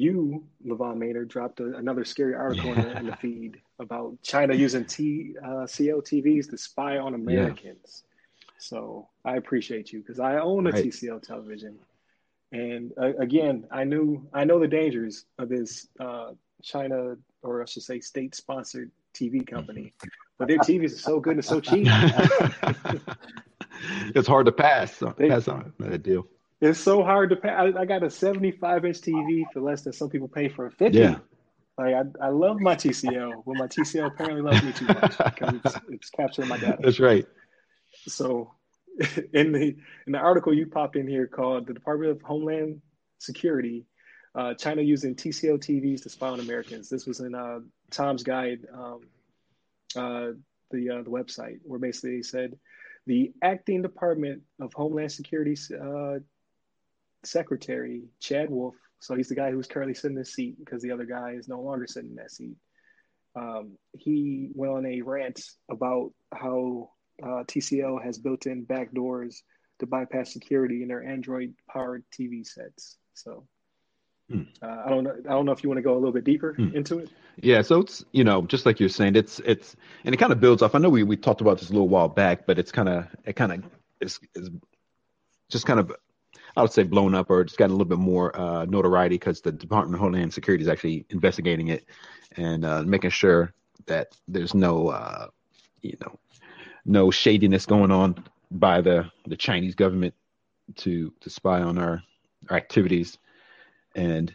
[0.00, 2.80] You, Levon Maynard, dropped a, another scary article yeah.
[2.80, 8.04] in, the, in, the, feed about China using T, uh, TVs to spy on Americans.
[8.04, 8.52] Yeah.
[8.58, 10.84] So I appreciate you because I own a right.
[10.84, 11.78] TCL television
[12.52, 16.32] and uh, again, I knew I know the dangers of this uh,
[16.62, 19.92] China, or I should say, state-sponsored TV company.
[20.36, 21.86] But their TVs are so good and so cheap.
[24.14, 24.98] it's hard to pass.
[25.16, 26.26] They, pass on that deal.
[26.60, 27.48] It's so hard to pay.
[27.48, 30.70] I, I, got a 75 inch TV for less than some people pay for a
[30.70, 30.98] 50.
[30.98, 31.18] Yeah.
[31.78, 35.54] Like I, I love my TCL, but my TCL apparently loves me too much because
[35.64, 36.76] it's, it's capturing my data.
[36.78, 37.26] That's right.
[38.06, 38.52] So
[39.32, 42.82] in the in the article you popped in here called "The Department of Homeland
[43.18, 43.86] Security:
[44.34, 48.66] uh, China using TCL TVs to spy on Americans." This was in uh, Tom's Guide,
[48.74, 49.00] um,
[49.96, 50.32] uh,
[50.70, 52.58] the uh, the website, where basically they said
[53.06, 56.18] the acting Department of Homeland Security uh,
[57.24, 58.74] Secretary Chad Wolf.
[59.00, 61.48] So he's the guy who's currently sitting in this seat because the other guy is
[61.48, 62.56] no longer sitting in that seat.
[63.34, 65.40] Um, he went on a rant
[65.70, 66.90] about how
[67.22, 69.36] uh, TCL has built-in backdoors
[69.78, 72.98] to bypass security in their Android-powered TV sets.
[73.14, 73.46] So
[74.30, 74.42] hmm.
[74.62, 75.14] uh, I don't know.
[75.28, 76.74] I don't know if you want to go a little bit deeper hmm.
[76.74, 77.10] into it.
[77.36, 77.62] Yeah.
[77.62, 80.62] So it's you know just like you're saying, it's it's and it kind of builds
[80.62, 80.74] off.
[80.74, 83.06] I know we we talked about this a little while back, but it's kind of
[83.24, 83.64] it kind of
[84.00, 84.50] is is
[85.48, 85.92] just kind of
[86.56, 89.40] I would say blown up or it's gotten a little bit more uh, notoriety because
[89.40, 91.86] the Department of Homeland Security is actually investigating it
[92.36, 93.52] and uh, making sure
[93.86, 95.28] that there's no uh,
[95.82, 96.18] you know
[96.84, 100.14] no shadiness going on by the the Chinese government
[100.76, 102.02] to to spy on our,
[102.48, 103.18] our activities.
[103.94, 104.34] And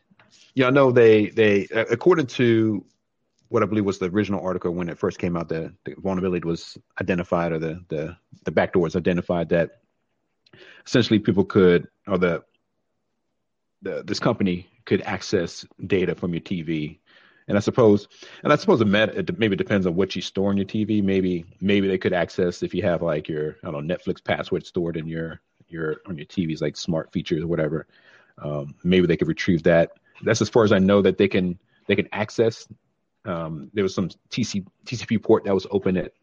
[0.54, 2.86] yeah, I know they they according to
[3.50, 6.46] what I believe was the original article when it first came out, the, the vulnerability
[6.48, 9.82] was identified or the the the backdoor was identified that
[10.86, 12.44] essentially people could or the
[13.82, 17.00] the this company could access data from your TV
[17.48, 18.08] and I suppose,
[18.44, 21.04] and I suppose it, it maybe depends on what you store on your TV.
[21.04, 24.66] Maybe maybe they could access if you have like your I don't know Netflix password
[24.66, 27.88] stored in your your on your TVs like smart features or whatever.
[28.40, 29.92] Um, maybe they could retrieve that.
[30.24, 32.68] That's as far as I know that they can they can access.
[33.26, 36.14] Um, there was some TC, TCP port that was open that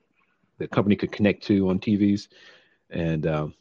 [0.58, 2.28] the company could connect to on TVs,
[2.90, 3.54] and um,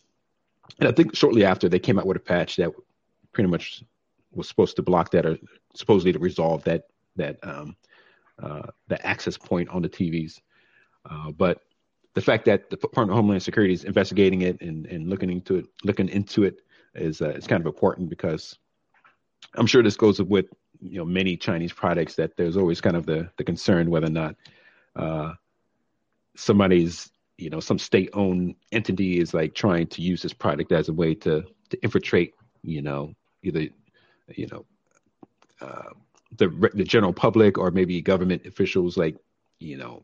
[0.80, 2.72] and I think shortly after they came out with a patch that
[3.34, 3.84] pretty much
[4.34, 5.38] was supposed to block that or
[5.76, 7.76] supposedly to resolve that that um,
[8.42, 10.40] uh, the access point on the TVs.
[11.10, 11.62] Uh, but
[12.14, 15.56] the fact that the Department of Homeland Security is investigating it and, and looking into
[15.56, 16.62] it, looking into it
[16.96, 18.58] is uh, is kind of important because
[19.56, 20.48] I'm sure this goes with
[20.82, 24.12] you know many Chinese products that there's always kind of the the concern whether or
[24.12, 24.36] not
[24.96, 25.34] uh,
[26.36, 27.10] somebody's
[27.42, 30.94] you know some state owned entity is like trying to use this product as a
[30.94, 33.14] way to to infiltrate you know
[33.44, 33.68] either
[34.36, 34.66] you know
[35.60, 35.90] uh,
[36.38, 39.18] the the general public or maybe government officials like
[39.60, 40.02] you know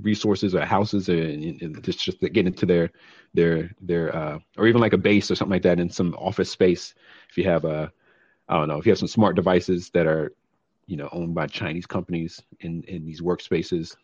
[0.00, 2.90] resources or houses and, and just just get into their
[3.34, 6.50] their their uh, or even like a base or something like that in some office
[6.50, 6.94] space.
[7.28, 7.92] If you have a
[8.48, 10.32] I don't know if you have some smart devices that are
[10.86, 13.96] you know owned by Chinese companies in in these workspaces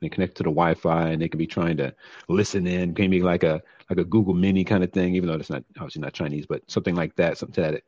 [0.00, 1.94] they connect to the Wi-Fi and they can be trying to
[2.28, 5.50] listen in maybe like a like a Google Mini kind of thing even though it's
[5.50, 7.82] not obviously not Chinese but something like that something to that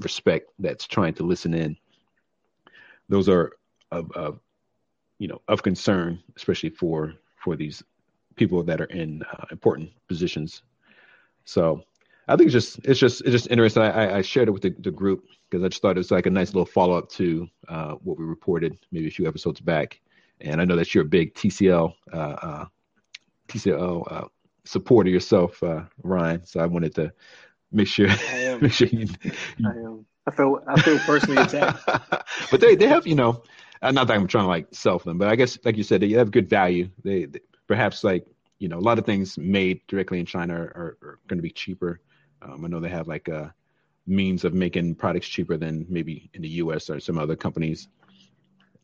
[0.00, 1.76] respect that's trying to listen in
[3.08, 3.52] those are
[3.90, 4.40] of, of
[5.18, 7.82] you know of concern, especially for for these
[8.36, 10.62] people that are in uh, important positions.
[11.44, 11.84] So
[12.26, 13.82] I think it's just it's just it's just interesting.
[13.82, 16.26] I, I shared it with the, the group because I just thought it was like
[16.26, 20.00] a nice little follow up to uh, what we reported maybe a few episodes back.
[20.44, 22.64] And I know that you're a big TCL uh, uh
[23.48, 24.28] TCL uh,
[24.64, 26.44] supporter yourself, uh, Ryan.
[26.44, 27.12] So I wanted to
[27.72, 28.08] make sure
[28.60, 29.08] make sure you,
[29.64, 30.06] I am.
[30.26, 31.86] I feel I feel personally attacked.
[32.50, 33.42] but they they have you know,
[33.82, 36.00] uh, not that I'm trying to like self them, but I guess like you said,
[36.00, 36.88] they have good value.
[37.02, 38.26] They, they perhaps like
[38.58, 41.42] you know a lot of things made directly in China are, are, are going to
[41.42, 42.00] be cheaper
[42.42, 43.54] Um, I know they have like a
[44.06, 46.90] means of making products cheaper than maybe in the U.S.
[46.90, 47.88] or some other companies.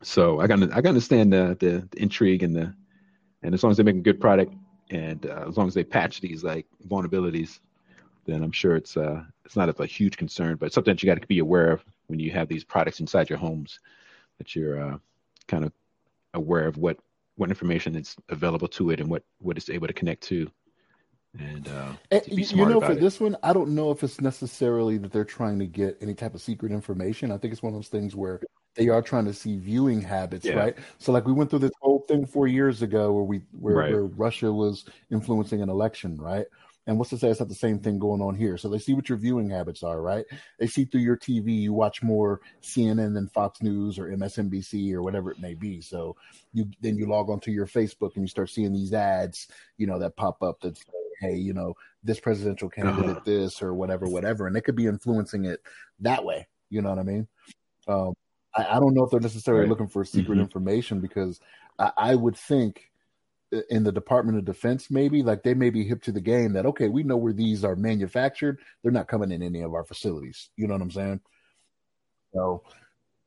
[0.03, 2.75] So I got I got to understand the, the, the intrigue and the
[3.43, 4.55] and as long as they make a good product
[4.91, 7.61] and uh, as long as they patch these like vulnerabilities,
[8.27, 11.07] then I'm sure it's uh it's not a, a huge concern, but something that you
[11.07, 13.79] got to be aware of when you have these products inside your homes,
[14.39, 14.99] that you're uh,
[15.49, 15.73] kind of
[16.35, 16.99] aware of what
[17.37, 20.51] what information is available to it and what what it's able to connect to.
[21.39, 23.01] And, uh, and you know, for it.
[23.01, 26.35] this one, I don't know if it's necessarily that they're trying to get any type
[26.35, 27.31] of secret information.
[27.31, 28.41] I think it's one of those things where
[28.77, 30.55] they are trying to see viewing habits, yeah.
[30.55, 30.79] right?
[30.99, 33.93] So, like we went through this whole thing four years ago, where we where, right.
[33.93, 36.47] where Russia was influencing an election, right?
[36.87, 38.57] And what's to say it's not the same thing going on here?
[38.57, 40.25] So they see what your viewing habits are, right?
[40.59, 45.03] They see through your TV, you watch more CNN than Fox News or MSNBC or
[45.03, 45.81] whatever it may be.
[45.83, 46.17] So
[46.53, 49.99] you then you log onto your Facebook and you start seeing these ads, you know,
[49.99, 50.85] that pop up that say,
[51.21, 53.21] hey, you know, this presidential candidate, uh-huh.
[53.25, 55.61] this or whatever, whatever, and they could be influencing it
[56.01, 56.49] that way.
[56.71, 57.29] You know what I mean?
[57.87, 58.15] Um,
[58.57, 59.69] I, I, don't know if they're necessarily right.
[59.69, 60.41] looking for secret mm-hmm.
[60.43, 61.41] information because
[61.79, 62.91] I, I would think
[63.69, 66.67] in the Department of Defense, maybe like they may be hip to the game that
[66.67, 68.61] okay, we know where these are manufactured.
[68.83, 70.51] They're not coming in any of our facilities.
[70.57, 71.21] You know what I'm saying?
[72.35, 72.63] So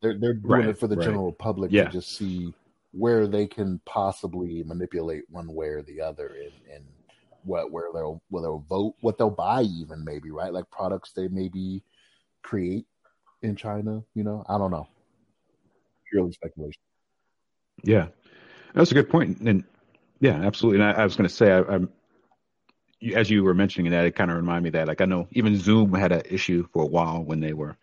[0.02, 1.06] they're they're doing right, it for the right.
[1.06, 1.86] general public yeah.
[1.86, 2.54] to just see
[2.92, 6.86] where they can possibly manipulate one way or the other, and, and
[7.44, 11.28] what where they'll where they'll vote, what they'll buy, even maybe right, like products they
[11.28, 11.84] maybe
[12.44, 12.86] create
[13.42, 14.04] in China.
[14.14, 14.88] You know, I don't know.
[16.14, 16.82] Purely speculation.
[17.84, 18.08] Yeah,
[18.76, 19.40] that's a good point.
[19.40, 19.64] and
[20.20, 20.82] yeah, absolutely.
[20.82, 21.90] And I, I was going to say, I, am
[23.16, 25.58] as you were mentioning that, it kind of reminded me that, like, I know even
[25.58, 27.78] Zoom had an issue for a while when they were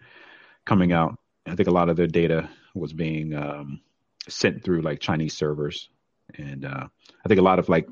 [0.65, 1.19] coming out.
[1.47, 3.81] I think a lot of their data was being um,
[4.29, 5.91] sent through like Chinese servers,
[6.39, 6.87] and uh,
[7.25, 7.89] I think a lot of like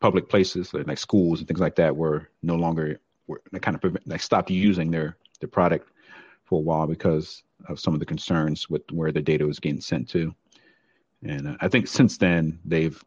[0.00, 4.20] public places, like schools and things like that, were no longer were kind of like
[4.20, 5.90] stopped using their their product
[6.44, 9.80] for a while because of some of the concerns with where the data was getting
[9.80, 10.34] sent to.
[11.22, 13.02] And uh, I think since then they've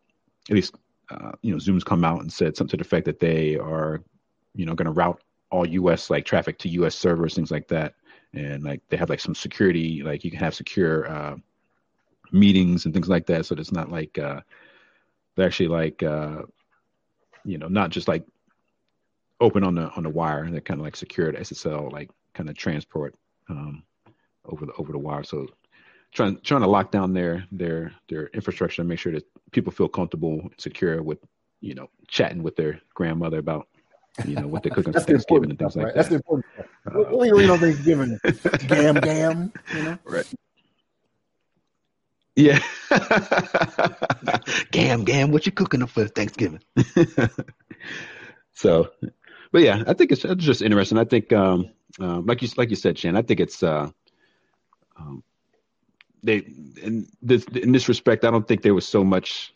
[0.50, 0.76] at least
[1.10, 4.02] uh, you know Zoom's come out and said something to the effect that they are
[4.56, 6.10] you know going to route all U.S.
[6.10, 6.96] like traffic to U.S.
[6.96, 7.94] servers, things like that,
[8.34, 11.36] and like they have like some security, like you can have secure uh,
[12.32, 14.42] meetings and things like that, so it's not like uh,
[15.36, 16.42] they're actually like uh,
[17.46, 18.26] you know not just like
[19.40, 22.58] open on the on the wire, they're kind of like secured SSL like kind of
[22.58, 23.16] transport
[23.50, 23.84] um,
[24.48, 25.48] over the over the wire, so
[26.14, 29.88] trying trying to lock down their their their infrastructure and make sure that people feel
[29.88, 31.20] comfortable and secure with
[31.62, 33.68] you know chatting with their grandmother about
[34.26, 35.96] you know what they're cooking for Thanksgiving and things stuff, like right?
[35.96, 36.10] that.
[36.10, 36.46] That's the important.
[36.86, 38.20] Uh, what do you read on Thanksgiving?
[38.68, 40.00] gam gam, you know.
[40.04, 40.26] Right.
[42.38, 42.60] Yeah.
[44.72, 46.62] gam gam, what you cooking up for Thanksgiving?
[48.54, 48.92] so,
[49.52, 51.00] but yeah, I think it's, it's just interesting.
[51.00, 53.90] I think, um, um, like you like you said, Shan, I think it's uh,
[55.00, 55.24] um,
[56.24, 56.38] they
[56.82, 59.54] in this in this respect, I don't think there was so much.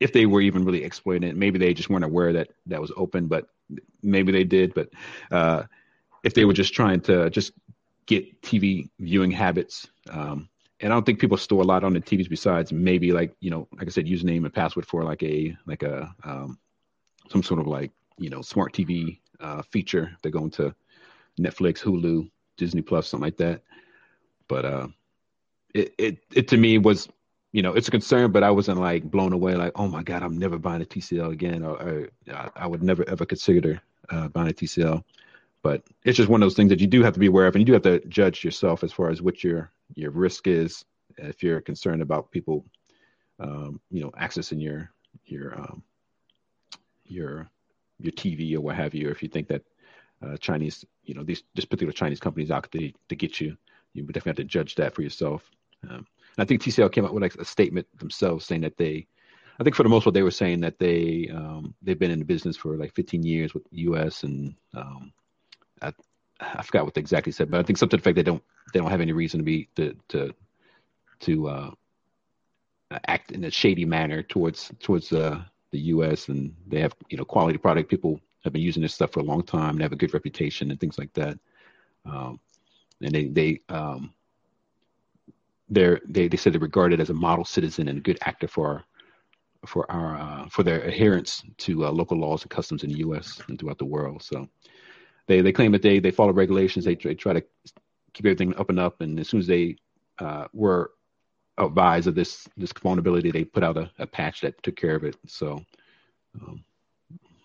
[0.00, 2.92] If they were even really exploiting it, maybe they just weren't aware that that was
[2.96, 3.46] open, but
[4.02, 4.74] maybe they did.
[4.74, 4.88] But
[5.30, 5.64] uh,
[6.24, 7.52] if they were just trying to just
[8.06, 10.48] get TV viewing habits, um,
[10.80, 13.50] and I don't think people store a lot on the TVs besides maybe like you
[13.50, 16.58] know, like I said, username and password for like a like a um,
[17.30, 20.16] some sort of like you know smart TV uh, feature.
[20.22, 20.74] They're going to
[21.38, 23.62] Netflix, Hulu, Disney Plus, something like that.
[24.52, 24.88] But uh,
[25.72, 27.08] it, it, it to me was,
[27.52, 30.22] you know, it's a concern, but I wasn't like blown away, like, oh my God,
[30.22, 32.08] I'm never buying a TCL again, or, or
[32.54, 33.80] I would never ever consider
[34.10, 35.02] uh, buying a TCL.
[35.62, 37.54] But it's just one of those things that you do have to be aware of,
[37.54, 40.84] and you do have to judge yourself as far as what your your risk is.
[41.16, 42.66] If you're concerned about people,
[43.40, 44.90] um, you know, accessing your
[45.24, 45.82] your um,
[47.06, 47.48] your
[47.98, 49.62] your TV or what have you, or if you think that
[50.22, 53.56] uh, Chinese, you know, these this particular Chinese companies out to to get you,
[53.94, 55.50] you would definitely have to judge that for yourself.
[55.88, 56.06] Um,
[56.38, 59.06] I think TCL came out with like a statement themselves saying that they,
[59.58, 62.18] I think for the most part they were saying that they um, they've been in
[62.18, 64.22] the business for like 15 years with the U.S.
[64.22, 65.12] and um,
[65.82, 65.92] I,
[66.40, 68.42] I forgot what they exactly said, but I think something to the fact they don't
[68.72, 70.34] they don't have any reason to be to to
[71.20, 71.70] to uh,
[73.06, 76.28] act in a shady manner towards towards uh, the U.S.
[76.28, 77.90] and they have you know quality product.
[77.90, 79.76] People have been using this stuff for a long time.
[79.76, 81.38] They have a good reputation and things like that.
[82.04, 82.40] Um,
[83.02, 84.12] and they they um,
[85.68, 88.84] they're, they they said they're regarded as a model citizen and a good actor for
[89.66, 93.40] for our uh, for their adherence to uh, local laws and customs in the U.S.
[93.48, 94.22] and throughout the world.
[94.22, 94.48] So
[95.26, 96.84] they they claim that they they follow regulations.
[96.84, 97.44] They, they try to
[98.12, 99.00] keep everything up and up.
[99.00, 99.76] And as soon as they
[100.18, 100.92] uh, were
[101.58, 105.04] advised of this this vulnerability, they put out a, a, patch that took care of
[105.04, 105.16] it.
[105.26, 105.64] So
[106.40, 106.64] um,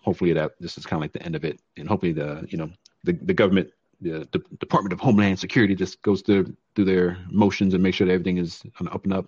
[0.02, 2.58] hopefully that this is kind of like the end of it, and hopefully the you
[2.58, 2.70] know
[3.04, 3.70] the the government,
[4.00, 8.06] the, the Department of Homeland Security just goes through through their motions and make sure
[8.06, 9.26] that everything is on up and up,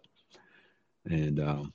[1.06, 1.72] and um,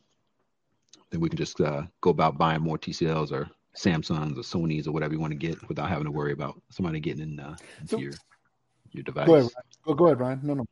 [1.12, 4.92] then we can just uh, go about buying more TCLs or Samsungs or Sony's or
[4.92, 7.96] whatever you want to get without having to worry about somebody getting in uh, into
[7.96, 8.14] so, your
[8.92, 9.28] your device.
[9.28, 9.50] Go ahead,
[9.86, 10.40] go, go ahead, Ryan.
[10.44, 10.66] No, no.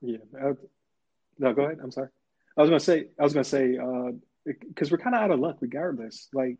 [0.00, 0.18] Yeah.
[0.40, 0.52] I,
[1.38, 1.78] no, go ahead.
[1.82, 2.08] I'm sorry.
[2.56, 3.06] I was gonna say.
[3.18, 3.78] I was gonna say
[4.44, 6.28] because uh, we're kind of out of luck regardless.
[6.32, 6.58] Like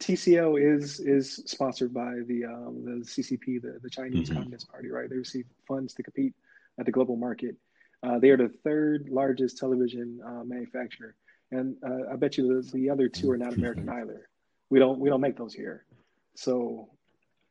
[0.00, 4.38] TCL is is sponsored by the um, the CCP, the the Chinese mm-hmm.
[4.38, 5.10] Communist Party, right?
[5.10, 6.34] They receive funds to compete
[6.78, 7.56] at the global market.
[8.02, 11.16] Uh, they are the third largest television uh, manufacturer,
[11.50, 14.28] and uh, I bet you the, the other two are not American either.
[14.70, 15.84] We don't we don't make those here,
[16.36, 16.90] so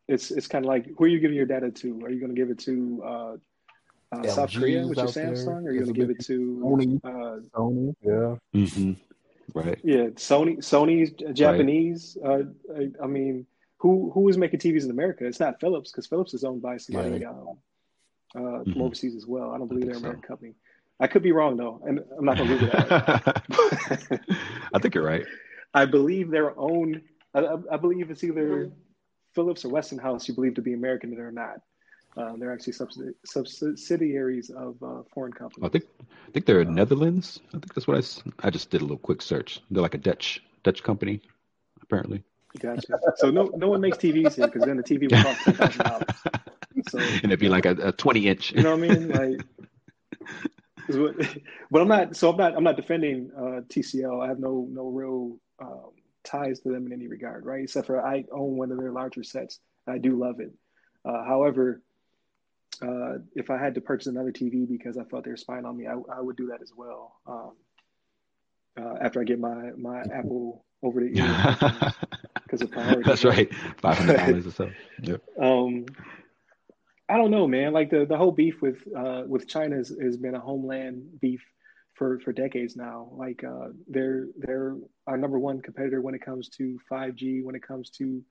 [0.08, 2.00] it's it's kind of like who are you giving your data to?
[2.06, 3.36] Are you going to give it to uh,
[4.14, 5.66] uh, South Korea with your Samsung?
[5.66, 7.00] Or are you going to give it to Sony?
[7.04, 8.94] Uh, Sony, yeah, mm-hmm.
[9.54, 9.80] Right?
[9.84, 12.18] Yeah, Sony, Sony's Japanese.
[12.22, 12.46] Right.
[12.70, 13.46] Uh, I, I, mean,
[13.78, 15.26] who who is making TVs in America?
[15.26, 17.30] It's not Philips because Philips is owned by somebody yeah.
[17.30, 17.58] um,
[18.36, 18.74] uh, mm-hmm.
[18.74, 19.52] from overseas as well.
[19.52, 20.28] I don't believe I they're an American so.
[20.28, 20.56] company.
[21.00, 23.44] I could be wrong though, and I'm not going to Google that.
[24.74, 25.26] I think you're right.
[25.74, 27.02] I believe their own.
[27.34, 28.72] I, I believe it's either
[29.36, 31.62] Philips or Westinghouse you believe to be American, and they're not.
[32.18, 35.68] Uh, they're actually subsidiaries of uh, foreign companies.
[35.68, 37.40] I think I think they're in uh, Netherlands.
[37.50, 39.62] I think that's what I, I just did a little quick search.
[39.70, 41.22] They're like a Dutch Dutch company,
[41.82, 42.24] apparently.
[42.60, 43.00] Gotcha.
[43.18, 45.86] So no no one makes TVs here because then the TV would cost ten thousand
[45.86, 46.06] dollars.
[46.90, 48.52] So and it'd be like a, a twenty inch.
[48.52, 49.10] You know what I mean?
[49.10, 49.42] Like,
[51.72, 52.16] but I'm not.
[52.16, 52.56] So I'm not.
[52.56, 54.26] I'm not defending uh, TCL.
[54.26, 55.92] I have no no real um,
[56.24, 57.64] ties to them in any regard, right?
[57.64, 59.60] Except for I own one of their larger sets.
[59.86, 60.52] I do love it.
[61.06, 61.82] Uh, however,
[62.82, 65.78] uh, if I had to purchase another TV because I felt they were spying on
[65.78, 67.20] me, I, I would do that as well.
[67.28, 67.52] Um,
[68.80, 71.92] uh, after I get my my Apple over the ear
[72.44, 73.04] because of priority.
[73.06, 74.70] That's right, five hundred dollars or so.
[75.02, 75.22] Yep.
[75.42, 75.86] Um,
[77.10, 77.74] I don't know, man.
[77.74, 81.42] Like the, the whole beef with uh, with China has, has been a homeland beef
[81.94, 83.10] for for decades now.
[83.14, 84.76] Like uh, they're they're
[85.08, 88.22] our number one competitor when it comes to 5G, when it comes to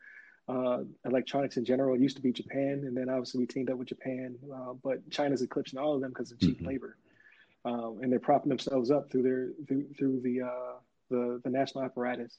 [0.48, 1.94] uh, electronics in general.
[1.94, 5.08] It used to be Japan, and then obviously we teamed up with Japan, uh, but
[5.10, 6.68] China's eclipsing all of them because of cheap mm-hmm.
[6.68, 6.96] labor,
[7.64, 10.78] um, and they're propping themselves up through their through, through the, uh,
[11.10, 12.38] the the national apparatus.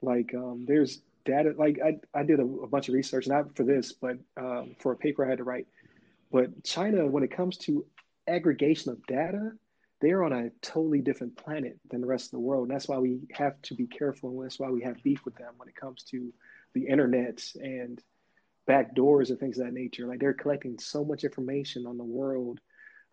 [0.00, 1.54] Like um, there's data.
[1.56, 4.92] Like I I did a, a, bunch of research, not for this, but um, for
[4.92, 5.66] a paper I had to write.
[6.32, 7.84] But China, when it comes to
[8.26, 9.52] aggregation of data,
[10.00, 12.68] they're on a totally different planet than the rest of the world.
[12.68, 15.36] And that's why we have to be careful, and that's why we have beef with
[15.36, 16.32] them when it comes to
[16.74, 18.00] the internet and
[18.66, 20.06] back doors and things of that nature.
[20.06, 22.60] Like they're collecting so much information on the world,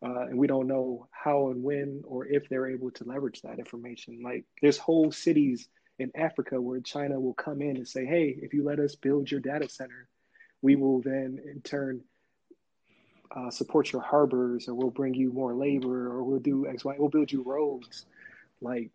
[0.04, 3.60] uh, and we don't know how and when or if they're able to leverage that
[3.60, 4.22] information.
[4.24, 5.68] Like there's whole cities
[6.00, 9.30] in Africa where China will come in and say, "Hey, if you let us build
[9.30, 10.08] your data center,
[10.62, 12.02] we will then in turn."
[13.34, 16.96] Uh, support your harbors, or we'll bring you more labor, or we'll do X, Y.
[17.00, 18.06] We'll build you roads.
[18.60, 18.92] Like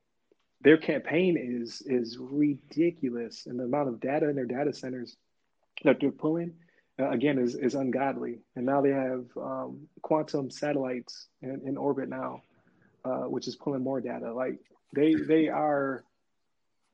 [0.63, 5.17] their campaign is is ridiculous, and the amount of data in their data centers
[5.85, 6.55] that they're pulling
[6.99, 8.39] uh, again is is ungodly.
[8.55, 12.43] And now they have um, quantum satellites in, in orbit now,
[13.05, 14.33] uh, which is pulling more data.
[14.33, 14.59] Like
[14.95, 16.05] they they are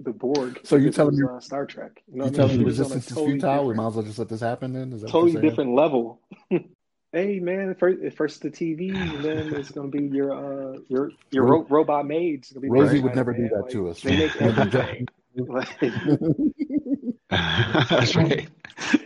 [0.01, 0.61] the Borg.
[0.65, 2.03] So you're telling me uh, Star Trek?
[2.11, 3.67] You know you telling me resistance is totally futile?
[3.67, 4.93] We might as well just let this happen then.
[4.93, 6.21] Is that totally different level.
[7.13, 11.45] hey man, first first the TV, and then it's gonna be your uh your your
[11.45, 12.53] ro- robot maids.
[12.57, 14.01] Rosie would never do that like, to us.
[14.01, 15.09] They make everything.
[17.31, 18.49] That's right.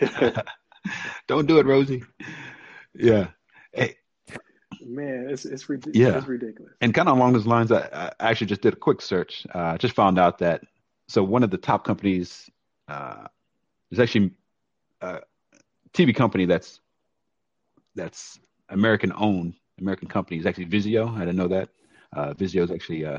[1.27, 2.03] Don't do it, Rosie.
[2.95, 3.29] Yeah.
[3.73, 3.97] Hey.
[4.85, 6.19] Man, it's it's, yeah.
[6.19, 6.73] it's ridiculous.
[6.81, 9.47] And kind of along those lines, I, I actually just did a quick search.
[9.55, 10.63] Uh, I uh, just found out that
[11.09, 12.49] so one of the top companies
[12.89, 13.27] uh,
[13.91, 14.33] is actually
[15.01, 15.21] a uh,
[15.93, 16.81] TV company that's
[17.97, 18.38] that's
[18.68, 21.14] American owned, American company is actually Vizio.
[21.16, 21.70] I didn't know that.
[22.14, 23.18] Uh, Vizio is actually, uh,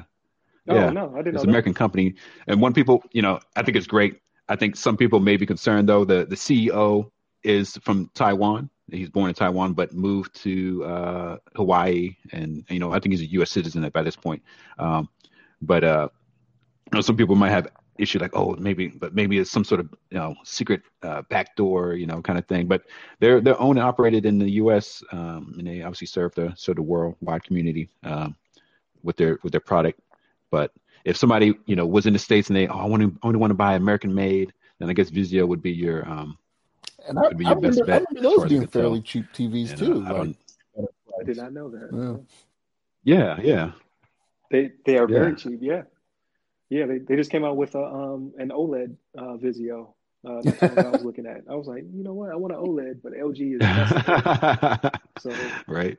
[0.69, 2.15] oh, yeah, no, I didn't it's an American company.
[2.47, 4.21] And one people, you know, I think it's great.
[4.49, 6.05] I think some people may be concerned though.
[6.05, 7.11] The the CEO
[7.43, 8.69] is from Taiwan.
[8.89, 13.21] He's born in Taiwan, but moved to uh, Hawaii, and you know, I think he's
[13.21, 13.51] a U.S.
[13.51, 14.41] citizen by this point.
[14.79, 15.09] Um,
[15.61, 16.07] but uh,
[16.91, 17.67] you know, some people might have
[17.99, 21.93] issue like oh maybe but maybe it's some sort of you know secret uh, backdoor
[21.93, 22.67] you know kind of thing.
[22.67, 22.83] But
[23.19, 25.03] they're they're owned and operated in the U.S.
[25.11, 28.35] Um, and they obviously serve the sort of worldwide community um,
[29.03, 29.99] with their with their product.
[30.51, 30.71] But
[31.07, 33.37] if somebody you know was in the states and they oh I want to only
[33.37, 36.37] want to buy American made then I guess Vizio would be your um
[37.07, 39.25] and I, would be your I best remember, bet I remember those being fairly cheap
[39.33, 40.35] TVs and, too uh, like,
[41.19, 42.25] I did not know that.
[43.03, 43.37] Yeah.
[43.37, 43.71] Yeah, yeah.
[44.51, 45.83] they they are very cheap yeah
[46.69, 49.93] Yeah, they, they just came out with a um an OLED uh, Vizio.
[50.27, 51.43] Uh, that's what I was looking at.
[51.49, 52.31] I was like, you know what?
[52.31, 54.91] I want an OLED, but LG is
[55.23, 55.31] so
[55.67, 55.97] right.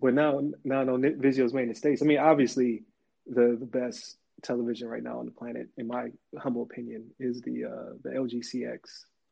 [0.00, 2.02] But now, now, no Vizio's made in the states.
[2.02, 2.82] I mean, obviously,
[3.26, 6.08] the the best television right now on the planet, in my
[6.38, 8.78] humble opinion, is the uh, the LG CX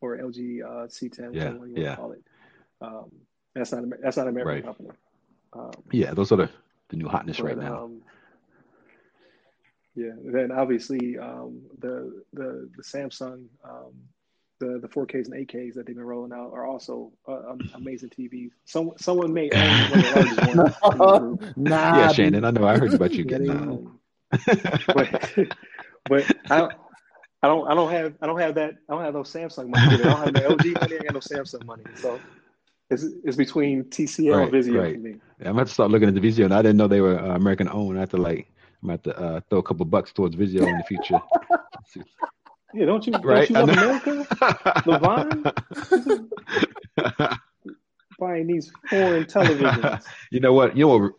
[0.00, 1.90] or LG uh, C10, Yeah, whatever you yeah.
[1.90, 2.22] to call it.
[2.80, 3.10] Um,
[3.54, 4.64] that's not that's not American Right.
[4.64, 4.90] company.
[5.54, 6.50] Um, Yeah, those are the,
[6.90, 7.84] the new hotness right now.
[7.84, 8.02] Um,
[9.98, 13.92] yeah, then obviously um, the the the Samsung um,
[14.60, 18.10] the the 4Ks and 8Ks that they've been rolling out are also uh, um, amazing
[18.10, 18.50] TVs.
[18.64, 21.56] Some someone may own one of the largest ones in the group.
[21.56, 22.12] nah, yeah.
[22.12, 22.66] Shannon, I know.
[22.66, 23.98] I heard about you getting uh, own.
[24.86, 25.34] but
[26.08, 26.68] but I
[27.42, 29.94] I don't I don't have I don't have that I don't have no Samsung money.
[29.94, 30.08] Either.
[30.08, 30.98] I don't have no LG money.
[31.00, 31.84] I got no Samsung money.
[31.96, 32.20] So
[32.90, 34.94] it's it's between TCL Right, and Vizio right.
[34.94, 35.10] for me.
[35.40, 37.18] I'm gonna have to start looking at the Vizio, and I didn't know they were
[37.18, 37.96] uh, American owned.
[37.96, 38.50] I have to like,
[38.82, 41.20] I'm gonna uh, throw a couple bucks towards Vizio in the future.
[42.74, 44.06] Yeah, don't you Right, don't you love.
[44.06, 44.26] America?
[48.18, 50.04] Buying these foreign televisions.
[50.30, 50.76] you know what?
[50.76, 51.12] You know what?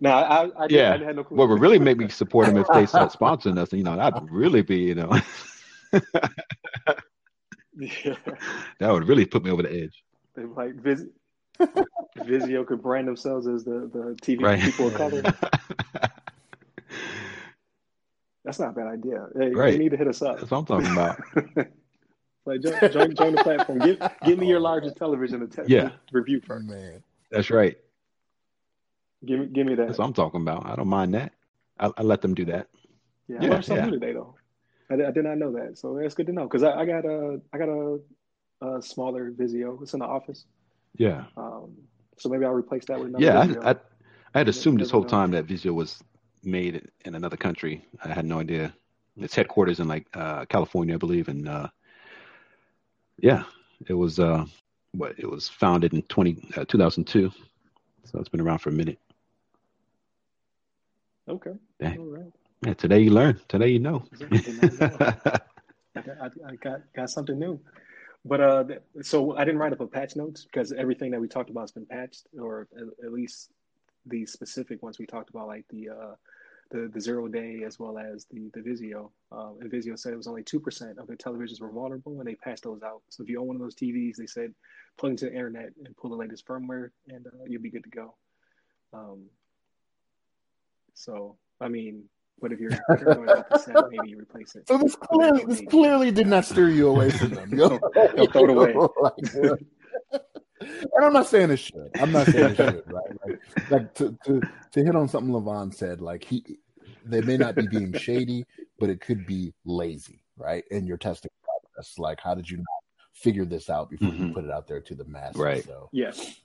[0.00, 0.94] No, I, I, I, Yeah.
[1.00, 1.36] I had no clue.
[1.36, 3.72] What would really make me support them if they start sponsoring us?
[3.72, 5.12] You know, that'd really be, you know,
[7.78, 8.16] yeah,
[8.80, 10.02] that would really put me over the edge.
[10.34, 11.06] they like Viz,
[12.18, 14.60] Vizio could brand themselves as the the TV Right.
[14.60, 15.22] people of color.
[18.44, 19.26] That's not a bad idea.
[19.36, 19.72] Hey, Right.
[19.72, 20.38] they need to hit us up.
[20.38, 21.68] That's what I'm talking about.
[22.48, 23.80] Like join, join, join the platform.
[23.80, 25.90] Give give me your largest television to te- Yeah.
[26.12, 26.68] review first.
[26.68, 27.02] Man.
[27.28, 27.76] That's right.
[29.24, 29.88] Give me give me that.
[29.88, 30.64] That's what I'm talking about.
[30.64, 31.32] I don't mind that.
[31.80, 32.68] I, I let them do that.
[33.26, 33.90] Yeah, I Yeah, learned something yeah.
[33.90, 34.36] new today though.
[34.90, 36.44] I, did- I did not know that, so that's good to know.
[36.44, 37.98] Because I, I got a I got a,
[38.64, 39.82] a smaller Vizio.
[39.82, 40.44] It's in the office,
[40.96, 41.24] Yeah.
[41.36, 41.72] um,
[42.16, 43.44] so maybe I'll replace that with another Yeah.
[43.44, 43.64] Vizio.
[43.64, 43.76] I, I,
[44.36, 46.00] I had assumed this whole time that Vizio was
[46.46, 47.84] made in another country.
[48.02, 48.72] I had no idea.
[49.18, 51.68] Its headquarters in like uh, California, I believe, and uh,
[53.18, 53.44] yeah,
[53.88, 54.44] it was uh,
[54.92, 57.32] what it was founded in 20, uh, 2002.
[58.04, 58.98] So it's been around for a minute.
[61.28, 61.98] okay, Dang.
[61.98, 62.32] all right.
[62.64, 63.40] Yeah, today you learn.
[63.48, 64.04] Today you know.
[64.20, 64.96] I did not know.
[65.96, 67.58] I got, I, got got something new.
[68.24, 68.64] But uh,
[69.02, 71.72] so I didn't write up a patch notes because everything that we talked about has
[71.72, 72.66] been patched, or
[73.04, 73.50] at least
[74.06, 76.14] the specific ones we talked about, like the uh,
[76.70, 79.10] the the zero day as well as the the Vizio.
[79.32, 82.26] Uh, and Vizio said it was only two percent of their televisions were vulnerable, and
[82.26, 83.02] they passed those out.
[83.08, 84.54] So if you own one of those TVs, they said
[84.96, 87.90] plug into the internet and pull the latest firmware, and uh, you'll be good to
[87.90, 88.14] go.
[88.92, 89.26] Um,
[90.94, 92.04] so I mean,
[92.40, 94.68] but if you're about the set, maybe you replace it.
[94.68, 97.50] So this clearly, this clearly did not steer you away from them.
[97.58, 97.78] Yo,
[98.16, 99.50] Yo, throw it away.
[100.80, 101.90] Like, and I'm not saying it should.
[101.98, 102.82] I'm not saying it should.
[102.86, 103.10] Right?
[103.24, 104.40] Like, like to, to
[104.72, 106.00] to hit on something Levon said.
[106.00, 106.44] Like he,
[107.04, 108.44] they may not be being shady,
[108.78, 110.64] but it could be lazy, right?
[110.70, 111.30] In your testing
[111.74, 112.66] process, like how did you not
[113.14, 114.34] figure this out before you Mhm.
[114.34, 115.36] put it out there to the masses?
[115.40, 115.64] Right.
[115.64, 116.40] So Yes.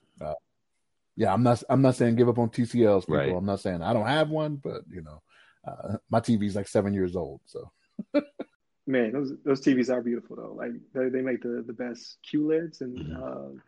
[1.18, 1.64] yeah, I'm not.
[1.70, 3.16] I'm not saying give up on TCLs, people.
[3.18, 3.36] Right.
[3.36, 5.22] I'm not saying I don't have one, but you know,
[5.68, 7.72] uh, my TV's like seven years old, so.
[8.88, 10.54] Man, those those TVs are beautiful though.
[10.54, 13.16] Like they, they make the, the best QLEDs and Mhm.
[13.22, 13.60] uh,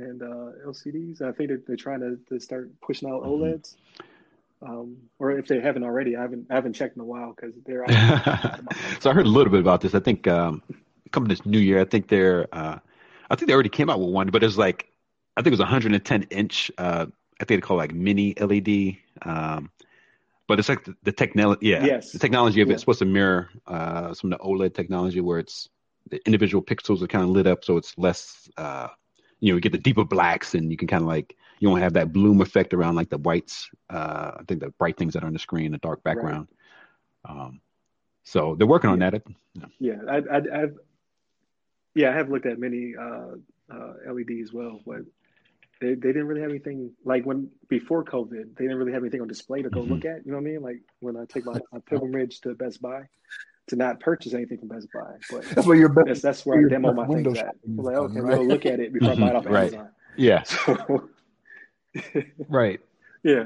[0.00, 1.22] and uh, LCDs.
[1.22, 3.28] I think they're, they're trying to, to start pushing out Mhm.
[3.28, 3.76] OLEDs.
[4.62, 7.54] Um, or if they haven't already, I haven't I haven't checked in a while because
[7.64, 7.84] they're
[9.00, 9.94] so I heard a little bit about this.
[9.94, 10.62] I think um,
[11.12, 12.78] coming this new year, I think they're, uh,
[13.30, 14.86] I think they already came out with one, but it's like,
[15.36, 16.70] I think it was 110 inch.
[16.76, 17.06] Uh,
[17.40, 18.98] I think they call it like mini LED.
[19.22, 19.70] Um,
[20.46, 22.12] but it's like the, the technology, yeah, Yes.
[22.12, 22.74] the technology of Yeah.
[22.74, 25.68] it's supposed to mirror uh, some of the OLED technology where it's
[26.10, 28.88] the individual pixels are kind of lit up, so it's less, uh,
[29.40, 31.80] you know, you get the deeper blacks, and you can kind of like you don't
[31.80, 33.68] have that bloom effect around like the whites.
[33.88, 36.14] Uh, I think the bright things that are on the screen, the dark Right.
[36.14, 36.48] background.
[37.24, 37.60] Um,
[38.24, 39.10] so they're working on Yeah.
[39.10, 39.22] that.
[39.78, 40.78] yeah, I, I, I've
[41.94, 43.32] yeah I have looked at mini uh,
[43.72, 45.00] uh, LED as well, but
[45.80, 48.56] they, they didn't really have anything like when before COVID.
[48.56, 49.88] They didn't really have anything on display to go Mhm.
[49.90, 50.24] look at.
[50.24, 50.62] You know what I mean?
[50.62, 53.08] Like when I take my, my pilgrimage to Best Buy
[53.70, 56.06] to not purchase anything from Best Buy, but That's where your best.
[56.06, 57.56] that's that's where I demo my window things at.
[57.66, 58.36] I'm like, done, okay, I'm right?
[58.36, 59.72] gonna look at it before I buy it off Mhm, right.
[59.74, 59.88] Amazon.
[60.16, 61.08] Yeah, So
[62.48, 62.80] right.
[63.24, 63.44] yeah,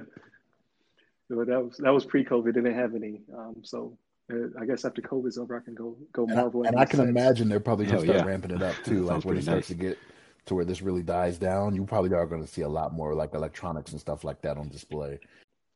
[1.31, 2.45] but that was that was pre-COVID.
[2.47, 3.21] They didn't have any.
[3.37, 3.97] Um, so
[4.33, 6.65] uh, I guess after COVID's over, I can go go And I, marvel.
[6.67, 7.09] at and I can sets.
[7.11, 8.31] imagine they're probably going Hell to start yeah.
[8.31, 9.03] ramping it up too.
[9.05, 9.79] Like sounds when it starts nice.
[9.79, 9.99] to get
[10.47, 13.15] to where this really dies down, you probably are going to see a lot more
[13.15, 15.19] like electronics and stuff like that on display.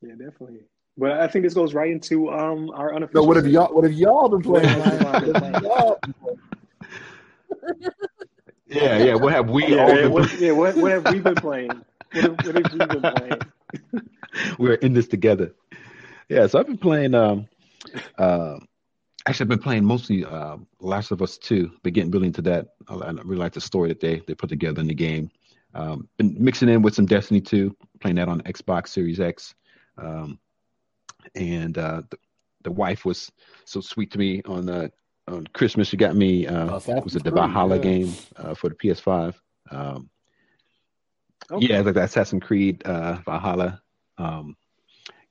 [0.01, 0.61] Yeah, definitely.
[0.99, 3.23] But I think this goes right into um our unofficial.
[3.23, 3.73] So what have y'all?
[3.73, 4.67] What have y'all been playing?
[4.79, 5.01] What have Ryan?
[5.01, 5.63] y'all been playing?
[5.63, 5.99] Y'all-
[8.67, 9.15] Yeah, yeah.
[9.15, 10.11] What have we Yeah, all yeah, been?
[10.11, 11.81] what, yeah, what, what have we been playing?
[12.11, 13.39] What have, what have we been playing?
[14.59, 15.53] We're in this together.
[16.27, 17.15] Yeah, so I've been playing.
[17.15, 17.47] Um,
[18.17, 18.57] uh,
[19.25, 21.71] actually, I've been playing mostly uh, Last of Us Two.
[21.81, 22.67] Been getting really into that.
[22.87, 25.31] I, I really like the story that they they put together in the game.
[25.73, 29.53] Um, been mixing in with some Destiny 2, playing that on Xbox Series X.
[29.99, 30.39] Um,
[31.35, 32.17] and uh, the,
[32.63, 33.31] the wife was
[33.65, 34.87] so sweet to me on uh,
[35.27, 35.87] on Christmas.
[35.87, 39.35] She got me uh, was it the Valhalla game uh, for the PS5.
[39.71, 40.09] Um,
[41.51, 41.67] okay.
[41.67, 43.81] Yeah, like the Assassin's Creed uh, Valhalla.
[44.17, 44.55] Um,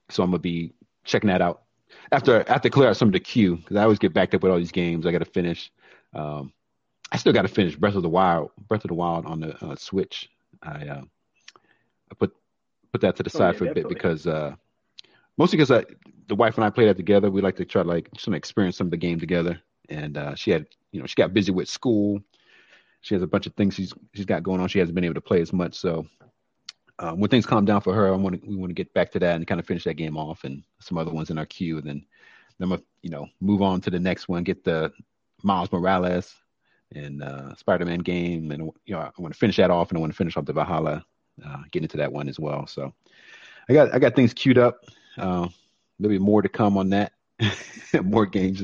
[0.09, 0.73] so I'm gonna be
[1.05, 1.63] checking that out
[2.13, 4.53] after after clear out some of the queue because I always get backed up with
[4.53, 5.71] all these games I got to finish.
[6.15, 6.53] Um,
[7.11, 9.65] I still got to finish Breath of the Wild, Breath of the Wild on the
[9.65, 10.29] uh, Switch.
[10.63, 11.03] I uh,
[12.11, 12.35] I put
[12.93, 13.83] put that to the oh, side oh, yeah, for a definitely.
[13.83, 14.55] bit because uh,
[15.39, 15.85] mostly because I,
[16.27, 17.31] the wife and I played that together.
[17.31, 19.61] We like to try to like just experience some of the game together.
[19.89, 22.21] And uh, she had, you know, she got busy with school.
[23.01, 24.69] She has a bunch of things she's she's got going on.
[24.69, 25.75] She hasn't been able to play as much.
[25.75, 26.07] So
[26.99, 29.13] um, when things calm down for her, I want to we want to get back
[29.13, 31.47] to that and kind of finish that game off and some other ones in our
[31.47, 31.79] queue.
[31.79, 32.05] And then
[32.59, 34.93] then I'm you know move on to the next one, get the
[35.43, 36.35] Miles Morales
[36.95, 40.01] and uh, Spider-Man game, and you know I want to finish that off, and I
[40.01, 41.05] want to finish off the Valhalla,
[41.47, 42.67] uh, get into that one as well.
[42.67, 42.93] So
[43.69, 44.81] I got I got things queued up.
[45.19, 45.49] Uh,
[45.99, 47.13] maybe more to come on that.
[48.03, 48.63] more games.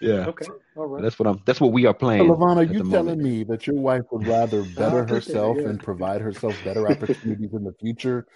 [0.00, 0.26] Yeah.
[0.26, 0.46] Okay.
[0.76, 1.02] All right.
[1.02, 1.42] That's what I'm.
[1.44, 2.26] That's what we are playing.
[2.26, 3.22] So, Levon, are you telling moment.
[3.22, 5.68] me that your wife would rather better herself yeah.
[5.68, 8.26] and provide herself better opportunities in the future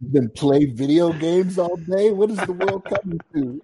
[0.00, 2.10] than play video games all day?
[2.10, 3.62] What is the world coming to?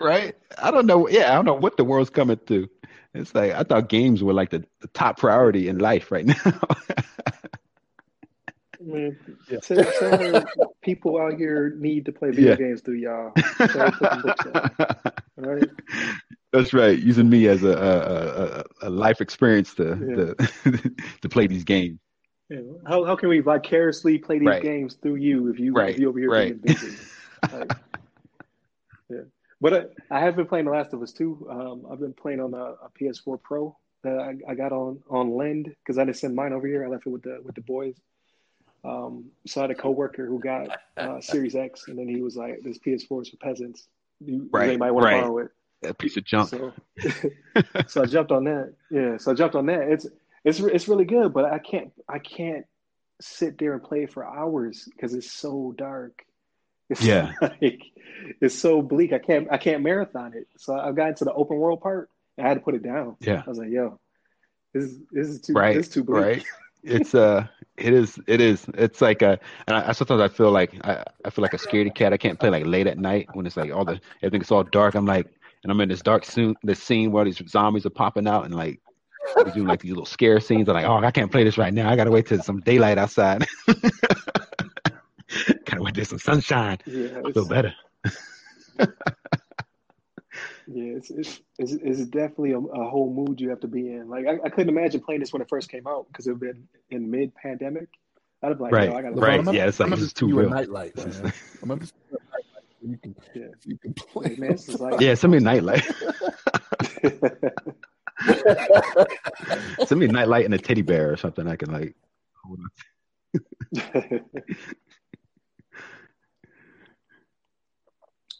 [0.00, 0.34] Right.
[0.60, 1.08] I don't know.
[1.08, 2.68] Yeah, I don't know what the world's coming to.
[3.14, 6.34] It's like I thought games were like the, the top priority in life right now.
[8.86, 9.18] Man,
[9.50, 10.44] yeah.
[10.82, 12.56] people out here need to play video yeah.
[12.56, 13.32] games through y'all.
[15.36, 15.68] right?
[16.52, 16.96] That's right.
[16.96, 20.70] Using me as a a, a, a life experience to yeah.
[20.72, 21.98] to, to play these games.
[22.48, 22.60] Yeah.
[22.86, 24.62] How how can we vicariously play these right.
[24.62, 25.90] games through you if you right.
[25.90, 26.62] if you over here right.
[26.62, 26.96] being busy?
[27.52, 27.72] like,
[29.10, 29.22] yeah,
[29.60, 31.44] but I, I have been playing The Last of Us too.
[31.50, 35.34] Um, I've been playing on a, a PS4 Pro that I, I got on on
[35.36, 36.84] Lend because I didn't send mine over here.
[36.84, 37.96] I left it with the with the boys.
[38.84, 42.36] Um, so I had a coworker who got uh, Series X, and then he was
[42.36, 43.88] like, "This PS4 is for peasants.
[44.20, 45.16] You, right, they might want right.
[45.16, 45.50] to borrow it."
[45.82, 46.50] That piece of junk.
[46.50, 46.72] So,
[47.86, 48.74] so I jumped on that.
[48.90, 49.88] Yeah, so I jumped on that.
[49.88, 50.06] It's
[50.44, 52.66] it's it's really good, but I can't I can't
[53.20, 56.24] sit there and play for hours because it's so dark.
[56.88, 57.82] It's yeah, like,
[58.40, 59.12] it's so bleak.
[59.12, 60.46] I can't I can't marathon it.
[60.56, 62.10] So I got into the open world part.
[62.38, 63.16] and I had to put it down.
[63.20, 63.98] Yeah, I was like, "Yo,
[64.72, 66.44] this is this is too right, this is too bleak." Right.
[66.82, 67.46] It's uh
[67.76, 71.30] it is it is it's like a and I, sometimes I feel like I, I
[71.30, 72.12] feel like a scaredy cat.
[72.12, 74.94] I can't play like late at night when it's like all the everything's all dark.
[74.94, 75.26] I'm like
[75.62, 78.54] and I'm in this dark scene this scene where these zombies are popping out and
[78.54, 78.80] like
[79.36, 80.68] they do like these little scare scenes.
[80.68, 81.90] I'm like, oh, I can't play this right now.
[81.90, 83.44] I gotta wait till some daylight outside.
[85.64, 86.78] gotta wait till some sunshine.
[86.86, 87.74] Yeah, I feel better.
[90.68, 94.08] Yeah, it's it's it's, it's definitely a, a, whole mood you have to be in.
[94.08, 96.40] Like I, I couldn't imagine playing this when it first came out because it had
[96.40, 97.88] been in mid pandemic.
[98.42, 100.50] I'd have like, right, I gotta right, yeah, it's like I'm it's too real.
[100.50, 101.32] Nightlight, man.
[101.70, 101.94] I'm just
[102.82, 103.46] you can yeah.
[103.64, 104.34] you can play.
[104.36, 105.84] man, this is like yeah, send me nightlight.
[109.86, 111.46] send me a nightlight and a teddy bear or something.
[111.46, 111.94] I can like.
[112.44, 114.20] Hold on.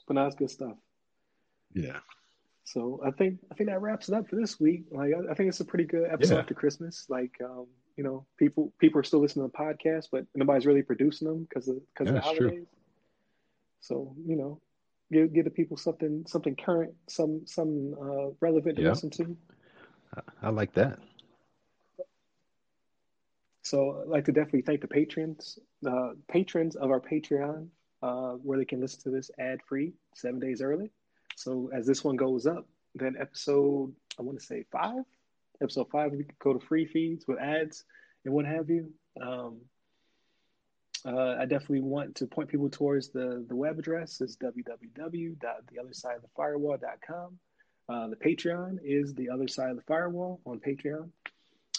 [0.06, 0.76] But now it's good stuff.
[1.74, 1.98] Yeah.
[2.66, 4.86] So I think I think that wraps it up for this week.
[4.90, 6.40] Like I, I think it's a pretty good episode yeah.
[6.40, 7.06] after Christmas.
[7.08, 10.82] Like um, you know, people people are still listening to the podcast, but nobody's really
[10.82, 12.50] producing them because of because yeah, of the holidays.
[12.50, 12.66] True.
[13.80, 14.60] So you know,
[15.12, 18.88] give give the people something something current, some some uh, relevant to yeah.
[18.88, 19.36] listen to.
[20.42, 20.98] I like that.
[23.62, 27.68] So I'd like to definitely thank the patrons, uh, patrons of our Patreon,
[28.02, 30.90] uh, where they can listen to this ad free seven days early.
[31.36, 35.04] So as this one goes up, then episode I want to say five,
[35.62, 37.84] episode five, we could go to free feeds with ads
[38.24, 38.92] and what have you.
[39.20, 39.60] Um,
[41.04, 47.38] uh, I definitely want to point people towards the the web address is www.theothersideofthefirewall.com.
[47.88, 51.10] Uh, the Patreon is the other side of the firewall on Patreon.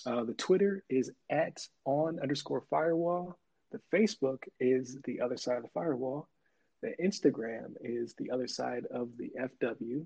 [0.06, 3.38] Uh, the Twitter is at on underscore firewall.
[3.72, 6.30] The Facebook is the other side of the firewall.
[6.82, 10.06] The Instagram is the other side of the FW.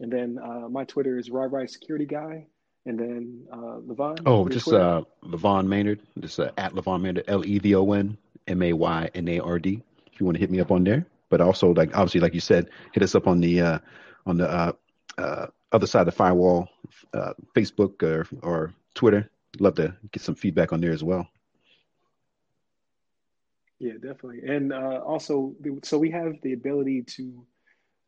[0.00, 2.46] And then uh, my Twitter is Rai Security Guy.
[2.86, 4.22] And then uh, Levon.
[4.24, 6.00] Oh, just uh, Levon Maynard.
[6.18, 9.38] Just uh, at Levon Maynard, L E V O N M A Y N A
[9.40, 9.82] R D.
[10.12, 11.06] If you want to hit me up on there.
[11.28, 13.78] But also, like obviously, like you said, hit us up on the uh,
[14.26, 14.72] on the uh,
[15.18, 16.68] uh, other side of the firewall,
[17.14, 19.30] uh, Facebook or or Twitter.
[19.58, 21.28] Love to get some feedback on there as well.
[23.80, 24.42] Yeah, definitely.
[24.46, 27.46] And uh, also, so we have the ability to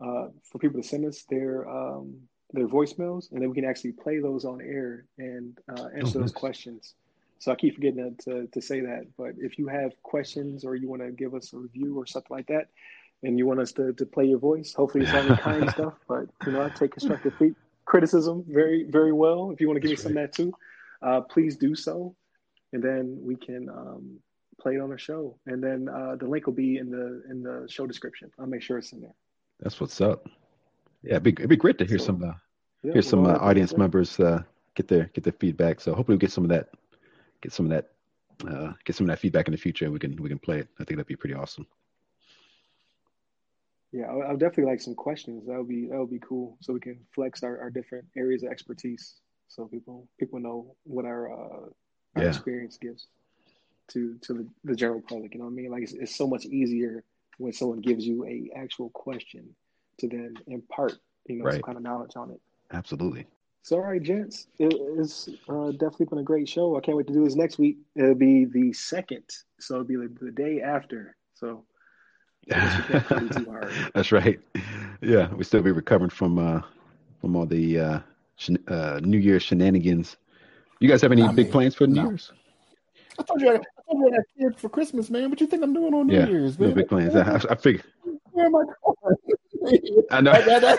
[0.04, 2.18] uh, for people to send us their um,
[2.52, 6.22] their voicemails, and then we can actually play those on air and uh, answer oh,
[6.22, 6.94] those questions.
[7.38, 9.06] So I keep forgetting to, to say that.
[9.16, 12.36] But if you have questions or you want to give us a review or something
[12.36, 12.68] like that,
[13.22, 15.94] and you want us to, to play your voice, hopefully it's only kind stuff.
[16.06, 17.32] But you know, I take constructive
[17.86, 19.50] criticism very very well.
[19.52, 20.52] If you want to give me some of that too,
[21.00, 22.14] uh, please do so,
[22.74, 24.20] and then we can um,
[24.62, 25.36] play it on the show.
[25.46, 28.30] And then uh, the link will be in the in the show description.
[28.38, 29.14] I'll make sure it's in there.
[29.60, 30.28] That's what's up.
[31.02, 32.34] Yeah, it'd be, it'd be great to hear so, some uh,
[32.82, 34.42] yeah, hear some uh, audience members uh,
[34.76, 35.80] get their get their feedback.
[35.80, 36.68] So hopefully we get some of that
[37.40, 37.90] get some of that
[38.48, 40.58] uh, get some of that feedback in the future and we can we can play
[40.60, 40.68] it.
[40.78, 41.66] I think that'd be pretty awesome.
[43.90, 45.46] Yeah, I would definitely like some questions.
[45.46, 46.56] That would be that would be cool.
[46.60, 49.16] So we can flex our, our different areas of expertise.
[49.48, 51.66] So people people know what our, uh,
[52.16, 52.28] our yeah.
[52.28, 53.08] experience gives
[53.88, 55.34] to to the, the general public.
[55.34, 55.70] You know what I mean?
[55.70, 57.04] Like it's, it's so much easier
[57.38, 59.54] when someone gives you a actual question
[59.98, 60.94] to then impart
[61.26, 61.54] you know right.
[61.54, 62.40] some kind of knowledge on it.
[62.72, 63.26] Absolutely.
[63.64, 66.76] So, all right, gents, it, it's uh, definitely been a great show.
[66.76, 67.78] I can't wait to do this next week.
[67.94, 69.22] It'll be the second,
[69.60, 71.16] so it'll be the, the day after.
[71.34, 71.64] So,
[73.94, 74.40] That's right.
[75.00, 76.62] Yeah, we still be recovering from uh,
[77.20, 78.00] from all the uh,
[78.36, 80.16] shen- uh, New Year's shenanigans.
[80.80, 81.52] You guys have any Not big me.
[81.52, 82.08] plans for New no.
[82.08, 82.32] Year's?
[83.18, 83.60] I told you
[83.92, 85.30] I, I told you I had kids for Christmas, man.
[85.30, 86.68] What you think I'm doing on New yeah, Year's, man?
[86.70, 87.16] No big plans.
[87.16, 87.82] I, I figure.
[88.32, 89.16] Where am I going?
[90.10, 90.32] I know.
[90.42, 90.78] there it is,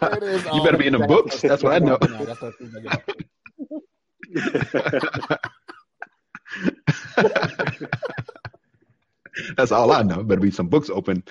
[0.00, 0.44] there it is.
[0.44, 1.40] You better be um, in the books.
[1.40, 1.98] That's what I know.
[9.56, 10.22] That's all I know.
[10.22, 11.22] Better be some books open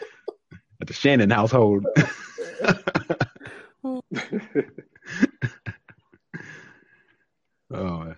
[0.82, 1.86] at the Shannon household.
[3.84, 4.02] oh
[7.72, 8.16] man.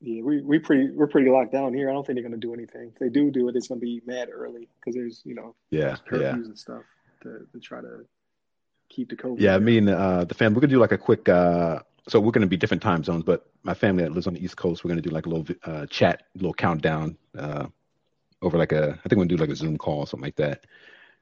[0.00, 1.88] Yeah, we we pretty we're pretty locked down here.
[1.88, 2.90] I don't think they're gonna do anything.
[2.92, 5.96] If they do do it, it's gonna be mad early because there's you know yeah
[6.08, 6.32] curfews yeah.
[6.32, 6.82] and stuff
[7.22, 8.06] to, to try to
[8.88, 9.40] keep the COVID.
[9.40, 12.20] Yeah, I mean, uh, the family, we're going to do like a quick, uh, so
[12.20, 14.56] we're going to be different time zones, but my family that lives on the East
[14.56, 17.66] Coast, we're going to do like a little uh, chat, a little countdown uh,
[18.42, 20.24] over like a, I think we're going to do like a Zoom call, or something
[20.24, 20.66] like that.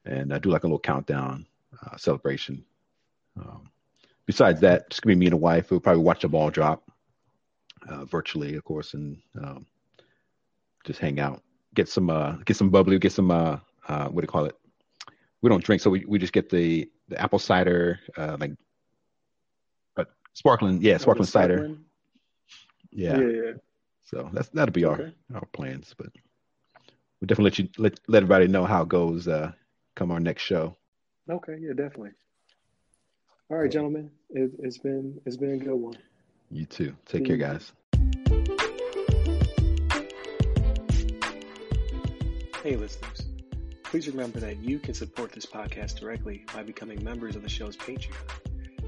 [0.04, 1.46] And uh, do like a little countdown
[1.82, 2.62] uh, celebration.
[3.40, 3.70] Um,
[4.26, 5.70] besides that, just going to be me and a wife.
[5.70, 6.83] We'll probably watch the ball drop
[7.88, 9.66] uh, virtually, of course, and um,
[10.84, 11.42] just hang out,
[11.74, 13.58] get some, uh, get some bubbly, get some, uh,
[13.88, 14.56] uh, what do you call it?
[15.44, 18.52] we don't drink, so we, we just get the the apple cider, uh, like,
[19.94, 21.76] but sparkling, yeah, sparkling, cider.
[22.90, 23.18] Yeah.
[23.18, 23.26] yeah.
[23.26, 23.52] yeah,
[24.04, 25.12] So that's that'll be okay.
[25.34, 26.06] our our plans, but
[27.20, 29.28] we'll definitely let you let let everybody know how it goes.
[29.28, 29.52] Uh,
[29.96, 30.78] come our next show.
[31.28, 31.58] Okay.
[31.60, 32.12] Yeah, definitely.
[33.50, 34.10] All right, gentlemen.
[34.30, 35.98] It, has been it's been a good one.
[36.50, 36.94] You too.
[37.06, 37.52] Take care, mm-hmm.
[37.52, 37.72] guys.
[42.62, 43.26] Hey, listeners.
[43.82, 47.76] Please remember that you can support this podcast directly by becoming members of the show's
[47.76, 48.14] Patreon.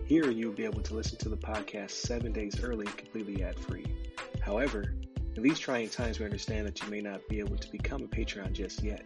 [0.07, 3.87] Here, you'll be able to listen to the podcast seven days early, completely ad free.
[4.41, 4.95] However,
[5.37, 8.07] in these trying times, we understand that you may not be able to become a
[8.07, 9.03] Patreon just yet.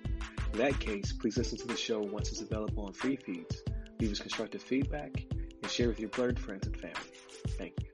[0.52, 3.62] In that case, please listen to the show once it's available on free feeds,
[3.98, 5.24] leave us constructive feedback,
[5.62, 7.10] and share with your blurred friends and family.
[7.58, 7.89] Thank you.